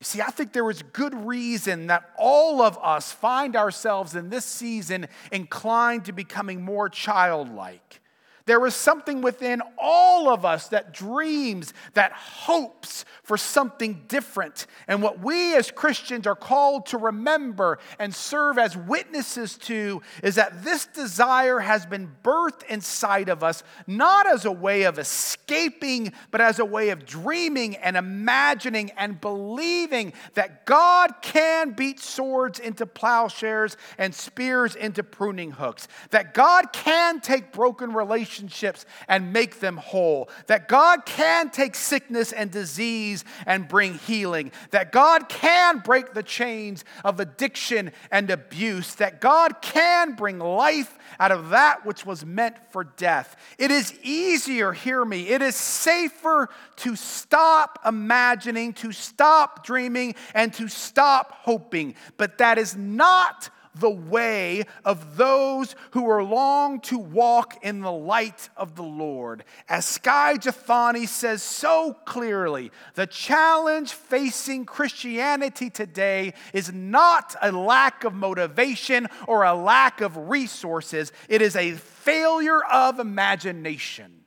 You 0.00 0.04
see, 0.04 0.20
I 0.20 0.30
think 0.30 0.52
there 0.52 0.68
is 0.68 0.82
good 0.82 1.14
reason 1.14 1.86
that 1.86 2.10
all 2.18 2.60
of 2.60 2.76
us 2.82 3.12
find 3.12 3.54
ourselves 3.54 4.16
in 4.16 4.30
this 4.30 4.44
season 4.44 5.06
inclined 5.30 6.06
to 6.06 6.12
becoming 6.12 6.60
more 6.60 6.88
childlike. 6.88 8.01
There 8.44 8.64
is 8.66 8.74
something 8.74 9.22
within 9.22 9.62
all 9.78 10.28
of 10.28 10.44
us 10.44 10.68
that 10.68 10.92
dreams, 10.92 11.72
that 11.94 12.12
hopes 12.12 13.04
for 13.22 13.36
something 13.36 14.04
different. 14.08 14.66
And 14.88 15.02
what 15.02 15.20
we 15.20 15.54
as 15.54 15.70
Christians 15.70 16.26
are 16.26 16.34
called 16.34 16.86
to 16.86 16.98
remember 16.98 17.78
and 17.98 18.12
serve 18.12 18.58
as 18.58 18.76
witnesses 18.76 19.56
to 19.58 20.02
is 20.22 20.34
that 20.34 20.64
this 20.64 20.86
desire 20.86 21.60
has 21.60 21.86
been 21.86 22.10
birthed 22.24 22.64
inside 22.68 23.28
of 23.28 23.44
us, 23.44 23.62
not 23.86 24.26
as 24.26 24.44
a 24.44 24.52
way 24.52 24.82
of 24.82 24.98
escaping, 24.98 26.12
but 26.32 26.40
as 26.40 26.58
a 26.58 26.64
way 26.64 26.88
of 26.90 27.06
dreaming 27.06 27.76
and 27.76 27.96
imagining 27.96 28.90
and 28.96 29.20
believing 29.20 30.12
that 30.34 30.66
God 30.66 31.12
can 31.22 31.70
beat 31.70 32.00
swords 32.00 32.58
into 32.58 32.86
plowshares 32.86 33.76
and 33.98 34.12
spears 34.12 34.74
into 34.74 35.04
pruning 35.04 35.52
hooks, 35.52 35.86
that 36.10 36.34
God 36.34 36.72
can 36.72 37.20
take 37.20 37.52
broken 37.52 37.92
relationships 37.92 38.31
relationships 38.32 38.86
and 39.08 39.32
make 39.32 39.60
them 39.60 39.76
whole. 39.76 40.28
That 40.46 40.68
God 40.68 41.04
can 41.04 41.50
take 41.50 41.74
sickness 41.74 42.32
and 42.32 42.50
disease 42.50 43.24
and 43.46 43.68
bring 43.68 43.94
healing. 43.94 44.52
That 44.70 44.92
God 44.92 45.28
can 45.28 45.78
break 45.78 46.14
the 46.14 46.22
chains 46.22 46.84
of 47.04 47.20
addiction 47.20 47.92
and 48.10 48.30
abuse. 48.30 48.94
That 48.96 49.20
God 49.20 49.60
can 49.60 50.14
bring 50.14 50.38
life 50.38 50.98
out 51.18 51.32
of 51.32 51.50
that 51.50 51.84
which 51.84 52.06
was 52.06 52.24
meant 52.24 52.56
for 52.70 52.84
death. 52.84 53.36
It 53.58 53.70
is 53.70 53.94
easier, 54.02 54.72
hear 54.72 55.04
me, 55.04 55.28
it 55.28 55.42
is 55.42 55.56
safer 55.56 56.48
to 56.76 56.96
stop 56.96 57.78
imagining, 57.84 58.72
to 58.74 58.92
stop 58.92 59.64
dreaming, 59.64 60.14
and 60.34 60.52
to 60.54 60.68
stop 60.68 61.32
hoping. 61.32 61.94
But 62.16 62.38
that 62.38 62.58
is 62.58 62.76
not 62.76 63.50
the 63.74 63.90
way 63.90 64.64
of 64.84 65.16
those 65.16 65.74
who 65.92 66.08
are 66.08 66.22
long 66.22 66.80
to 66.80 66.98
walk 66.98 67.64
in 67.64 67.80
the 67.80 67.92
light 67.92 68.48
of 68.56 68.74
the 68.74 68.82
Lord. 68.82 69.44
As 69.68 69.86
Skye 69.86 70.36
Jethani 70.36 71.08
says 71.08 71.42
so 71.42 71.96
clearly, 72.04 72.70
the 72.94 73.06
challenge 73.06 73.92
facing 73.92 74.64
Christianity 74.64 75.70
today 75.70 76.34
is 76.52 76.72
not 76.72 77.34
a 77.40 77.52
lack 77.52 78.04
of 78.04 78.14
motivation 78.14 79.08
or 79.26 79.44
a 79.44 79.54
lack 79.54 80.00
of 80.00 80.16
resources, 80.16 81.12
it 81.28 81.40
is 81.40 81.56
a 81.56 81.72
failure 81.72 82.62
of 82.64 82.98
imagination. 82.98 84.22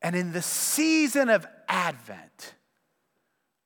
And 0.00 0.14
in 0.14 0.32
the 0.32 0.42
season 0.42 1.28
of 1.28 1.46
Advent, 1.68 2.54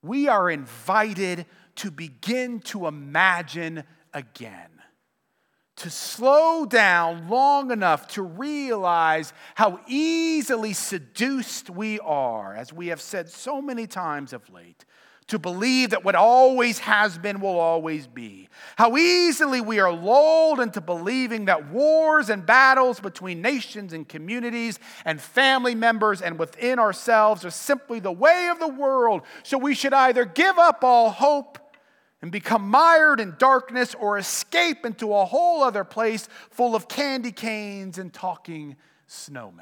we 0.01 0.27
are 0.27 0.49
invited 0.49 1.45
to 1.77 1.91
begin 1.91 2.59
to 2.61 2.87
imagine 2.87 3.83
again. 4.13 4.69
To 5.77 5.89
slow 5.89 6.65
down 6.65 7.29
long 7.29 7.71
enough 7.71 8.07
to 8.09 8.21
realize 8.21 9.33
how 9.55 9.79
easily 9.87 10.73
seduced 10.73 11.69
we 11.69 11.99
are, 11.99 12.55
as 12.55 12.71
we 12.71 12.87
have 12.87 13.01
said 13.01 13.29
so 13.29 13.61
many 13.61 13.87
times 13.87 14.33
of 14.33 14.47
late, 14.51 14.85
to 15.27 15.39
believe 15.39 15.91
that 15.91 16.03
what 16.03 16.15
always 16.15 16.79
has 16.79 17.17
been 17.17 17.39
will 17.39 17.59
always 17.59 18.07
be. 18.07 18.49
How 18.75 18.97
easily 18.97 19.61
we 19.61 19.79
are 19.79 19.91
lulled 19.91 20.59
into 20.59 20.81
believing 20.81 21.45
that 21.45 21.69
wars 21.69 22.29
and 22.29 22.45
battles 22.45 22.99
between 22.99 23.41
nations 23.41 23.93
and 23.93 24.07
communities 24.07 24.79
and 25.05 25.19
family 25.19 25.75
members 25.75 26.21
and 26.21 26.37
within 26.37 26.77
ourselves 26.77 27.45
are 27.45 27.51
simply 27.51 27.99
the 27.99 28.11
way 28.11 28.49
of 28.51 28.59
the 28.59 28.67
world. 28.67 29.21
So 29.43 29.57
we 29.57 29.75
should 29.75 29.93
either 29.93 30.25
give 30.25 30.57
up 30.59 30.83
all 30.83 31.09
hope 31.09 31.57
and 32.23 32.31
become 32.31 32.69
mired 32.69 33.19
in 33.19 33.35
darkness 33.37 33.93
or 33.93 34.17
escape 34.17 34.85
into 34.85 35.13
a 35.13 35.25
whole 35.25 35.61
other 35.61 35.83
place 35.83 36.29
full 36.49 36.73
of 36.73 36.87
candy 36.87 37.33
canes 37.33 37.97
and 37.97 38.13
talking 38.13 38.77
snowmen. 39.09 39.59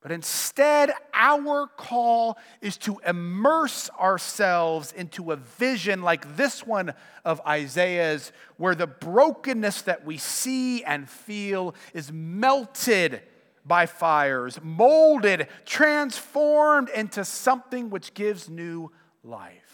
But 0.00 0.12
instead, 0.12 0.92
our 1.12 1.66
call 1.66 2.38
is 2.60 2.76
to 2.78 3.00
immerse 3.04 3.90
ourselves 3.98 4.92
into 4.92 5.32
a 5.32 5.36
vision 5.36 6.02
like 6.02 6.36
this 6.36 6.64
one 6.64 6.94
of 7.24 7.40
Isaiah's, 7.44 8.30
where 8.58 8.76
the 8.76 8.86
brokenness 8.86 9.82
that 9.82 10.06
we 10.06 10.18
see 10.18 10.84
and 10.84 11.10
feel 11.10 11.74
is 11.92 12.12
melted 12.12 13.22
by 13.66 13.86
fires, 13.86 14.60
molded, 14.62 15.48
transformed 15.66 16.90
into 16.90 17.24
something 17.24 17.90
which 17.90 18.14
gives 18.14 18.48
new 18.48 18.92
life. 19.24 19.67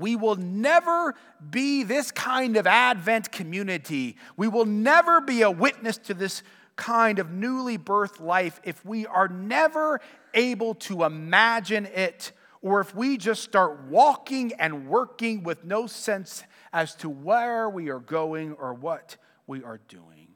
We 0.00 0.16
will 0.16 0.36
never 0.36 1.14
be 1.50 1.84
this 1.84 2.10
kind 2.10 2.56
of 2.56 2.66
Advent 2.66 3.30
community. 3.30 4.16
We 4.36 4.48
will 4.48 4.64
never 4.64 5.20
be 5.20 5.42
a 5.42 5.50
witness 5.50 5.98
to 5.98 6.14
this 6.14 6.42
kind 6.76 7.18
of 7.18 7.30
newly 7.30 7.76
birthed 7.76 8.20
life 8.20 8.60
if 8.64 8.84
we 8.84 9.06
are 9.06 9.28
never 9.28 10.00
able 10.34 10.74
to 10.74 11.04
imagine 11.04 11.86
it 11.86 12.32
or 12.62 12.80
if 12.80 12.94
we 12.94 13.16
just 13.16 13.42
start 13.42 13.84
walking 13.88 14.52
and 14.58 14.88
working 14.88 15.42
with 15.42 15.64
no 15.64 15.86
sense 15.86 16.42
as 16.72 16.94
to 16.96 17.08
where 17.08 17.68
we 17.68 17.90
are 17.90 18.00
going 18.00 18.52
or 18.54 18.74
what 18.74 19.16
we 19.46 19.62
are 19.62 19.80
doing. 19.88 20.28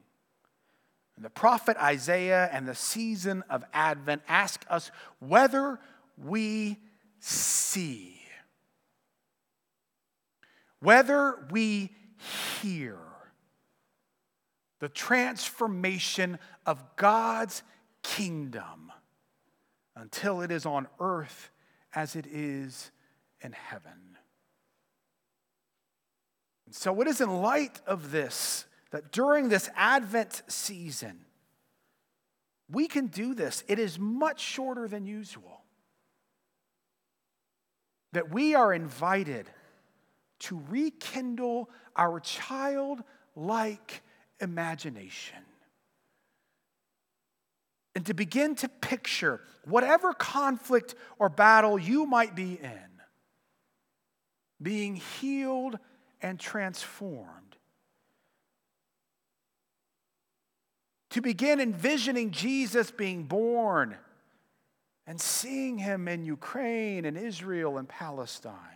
And 1.17 1.25
the 1.25 1.31
prophet 1.31 1.77
Isaiah 1.77 2.49
and 2.53 2.67
the 2.67 2.75
season 2.75 3.45
of 3.49 3.65
Advent 3.73 4.23
ask 4.27 4.65
us 4.69 4.91
whether 5.21 5.79
we 6.17 6.79
see, 7.21 8.21
whether 10.85 11.47
we 11.51 11.91
hear 12.61 12.99
the 14.81 14.89
transformation 14.89 16.39
of 16.67 16.85
God's 16.97 17.63
kingdom 18.03 18.93
until 19.97 20.43
it 20.43 20.51
is 20.51 20.67
on 20.67 20.87
earth 21.01 21.51
as 21.95 22.17
it 22.17 22.27
is 22.27 22.91
in 23.41 23.53
heaven. 23.53 24.19
And 26.67 26.75
so, 26.75 27.01
it 27.01 27.09
is 27.09 27.21
in 27.21 27.31
light 27.31 27.81
of 27.87 28.11
this 28.11 28.67
that 28.91 29.11
during 29.11 29.49
this 29.49 29.71
Advent 29.75 30.43
season, 30.49 31.21
we 32.71 32.89
can 32.89 33.07
do 33.07 33.35
this. 33.35 33.65
It 33.69 33.79
is 33.79 33.99
much 33.99 34.41
shorter 34.41 34.87
than 34.87 35.07
usual. 35.07 35.63
That 38.13 38.31
we 38.31 38.55
are 38.55 38.73
invited 38.73 39.49
to 40.45 40.61
rekindle 40.69 41.69
our 41.97 42.21
childlike 42.21 44.03
imagination 44.41 45.39
and 47.95 48.05
to 48.07 48.15
begin 48.15 48.55
to 48.57 48.69
picture 48.69 49.41
whatever 49.65 50.13
conflict 50.13 50.95
or 51.19 51.29
battle 51.29 51.79
you 51.79 52.07
might 52.07 52.35
be 52.35 52.59
in 52.63 52.95
being 54.61 54.97
healed 54.97 55.79
and 56.23 56.41
transformed. 56.41 57.57
To 61.11 61.21
begin 61.21 61.61
envisioning 61.61 62.33
Jesus 62.33 62.91
being 62.91 63.25
born 63.25 63.97
and 65.07 65.21
seeing 65.21 65.79
him 65.79 66.09
in 66.09 66.25
Ukraine 66.25 67.05
and 67.05 67.17
Israel 67.17 67.79
and 67.79 67.89
Palestine, 67.89 68.74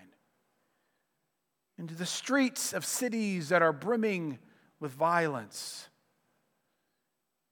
into 1.79 1.95
the 1.95 2.07
streets 2.07 2.73
of 2.73 2.85
cities 2.85 3.49
that 3.51 3.63
are 3.63 3.73
brimming 3.73 4.39
with 4.81 4.93
violence 4.93 5.89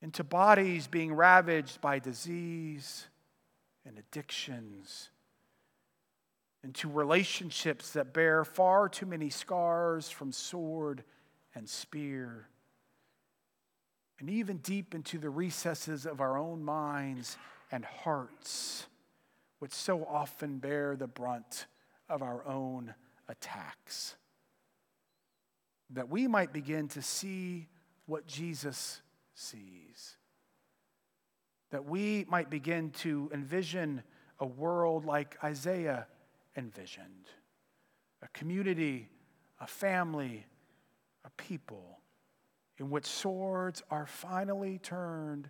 into 0.03 0.23
bodies 0.23 0.87
being 0.87 1.13
ravaged 1.13 1.81
by 1.81 1.99
disease 1.99 3.07
and 3.85 3.99
addictions, 3.99 5.11
into 6.63 6.89
relationships 6.89 7.93
that 7.93 8.13
bear 8.13 8.45
far 8.45 8.89
too 8.89 9.07
many 9.07 9.31
scars 9.31 10.09
from 10.11 10.33
sword 10.33 11.03
and 11.55 11.69
spear, 11.69 12.49
and 14.19 14.29
even 14.29 14.59
deep 14.59 14.95
into 14.95 15.19
the 15.19 15.31
recesses 15.31 16.07
of 16.07 16.21
our 16.21 16.39
own 16.39 16.63
minds 16.63 17.37
and 17.73 17.85
hearts, 17.85 18.87
which 19.59 19.73
so 19.73 20.05
often 20.05 20.59
bear 20.59 20.97
the 20.97 21.07
brunt 21.07 21.67
of 22.09 22.23
our 22.23 22.47
own 22.47 22.95
attacks. 23.29 24.17
That 25.91 26.09
we 26.09 26.27
might 26.27 26.53
begin 26.53 26.89
to 26.89 27.03
see 27.03 27.69
what 28.07 28.27
Jesus 28.27 29.01
sees. 29.35 30.17
That 31.71 31.85
we 31.85 32.25
might 32.29 32.51
begin 32.51 32.91
to 33.03 33.31
envision 33.33 34.03
a 34.39 34.47
world 34.47 35.05
like 35.05 35.37
Isaiah 35.43 36.07
envisioned 36.57 37.29
a 38.23 38.29
community, 38.29 39.09
a 39.61 39.67
family, 39.67 40.47
a 41.25 41.31
people 41.31 42.01
in 42.79 42.91
which 42.91 43.07
swords 43.07 43.83
are 43.91 44.07
finally 44.07 44.79
turned 44.79 45.49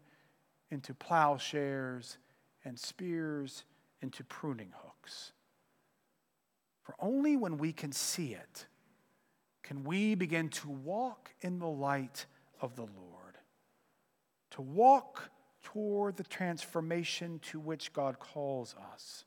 into 0.71 0.95
plowshares 0.95 2.19
and 2.65 2.79
spears 2.79 3.65
into 4.03 4.25
pruning 4.25 4.73
hooks. 4.83 5.33
For 6.87 6.95
only 6.99 7.37
when 7.37 7.59
we 7.59 7.73
can 7.73 7.93
see 7.93 8.33
it 8.33 8.67
can 9.63 9.85
we 9.85 10.15
begin 10.15 10.49
to 10.49 10.71
walk 10.71 11.35
in 11.43 11.59
the 11.59 11.67
light 11.67 12.25
of 12.63 12.77
the 12.77 12.83
Lord 12.83 13.17
to 14.57 14.63
walk 14.63 15.31
toward 15.63 16.17
the 16.17 16.25
transformation 16.25 17.39
to 17.41 17.61
which 17.61 17.93
God 17.93 18.19
calls 18.19 18.75
us. 18.93 19.27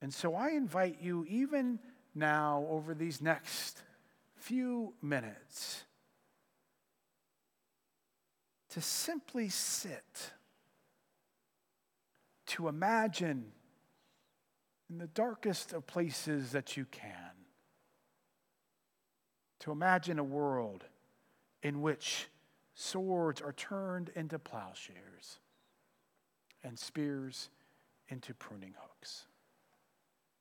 And 0.00 0.14
so 0.14 0.36
I 0.36 0.50
invite 0.50 0.98
you, 1.00 1.26
even 1.28 1.80
now, 2.14 2.64
over 2.68 2.94
these 2.94 3.20
next 3.20 3.82
few 4.36 4.94
minutes, 5.02 5.84
to 8.70 8.80
simply 8.80 9.48
sit, 9.48 10.32
to 12.46 12.68
imagine 12.68 13.46
in 14.92 14.98
the 14.98 15.06
darkest 15.06 15.72
of 15.72 15.86
places 15.86 16.52
that 16.52 16.76
you 16.76 16.84
can, 16.84 17.32
to 19.58 19.72
imagine 19.72 20.18
a 20.18 20.24
world 20.24 20.84
in 21.62 21.80
which 21.80 22.28
Swords 22.74 23.40
are 23.40 23.52
turned 23.52 24.10
into 24.14 24.38
plowshares 24.38 25.38
and 26.62 26.78
spears 26.78 27.48
into 28.08 28.34
pruning 28.34 28.74
hooks. 28.78 29.24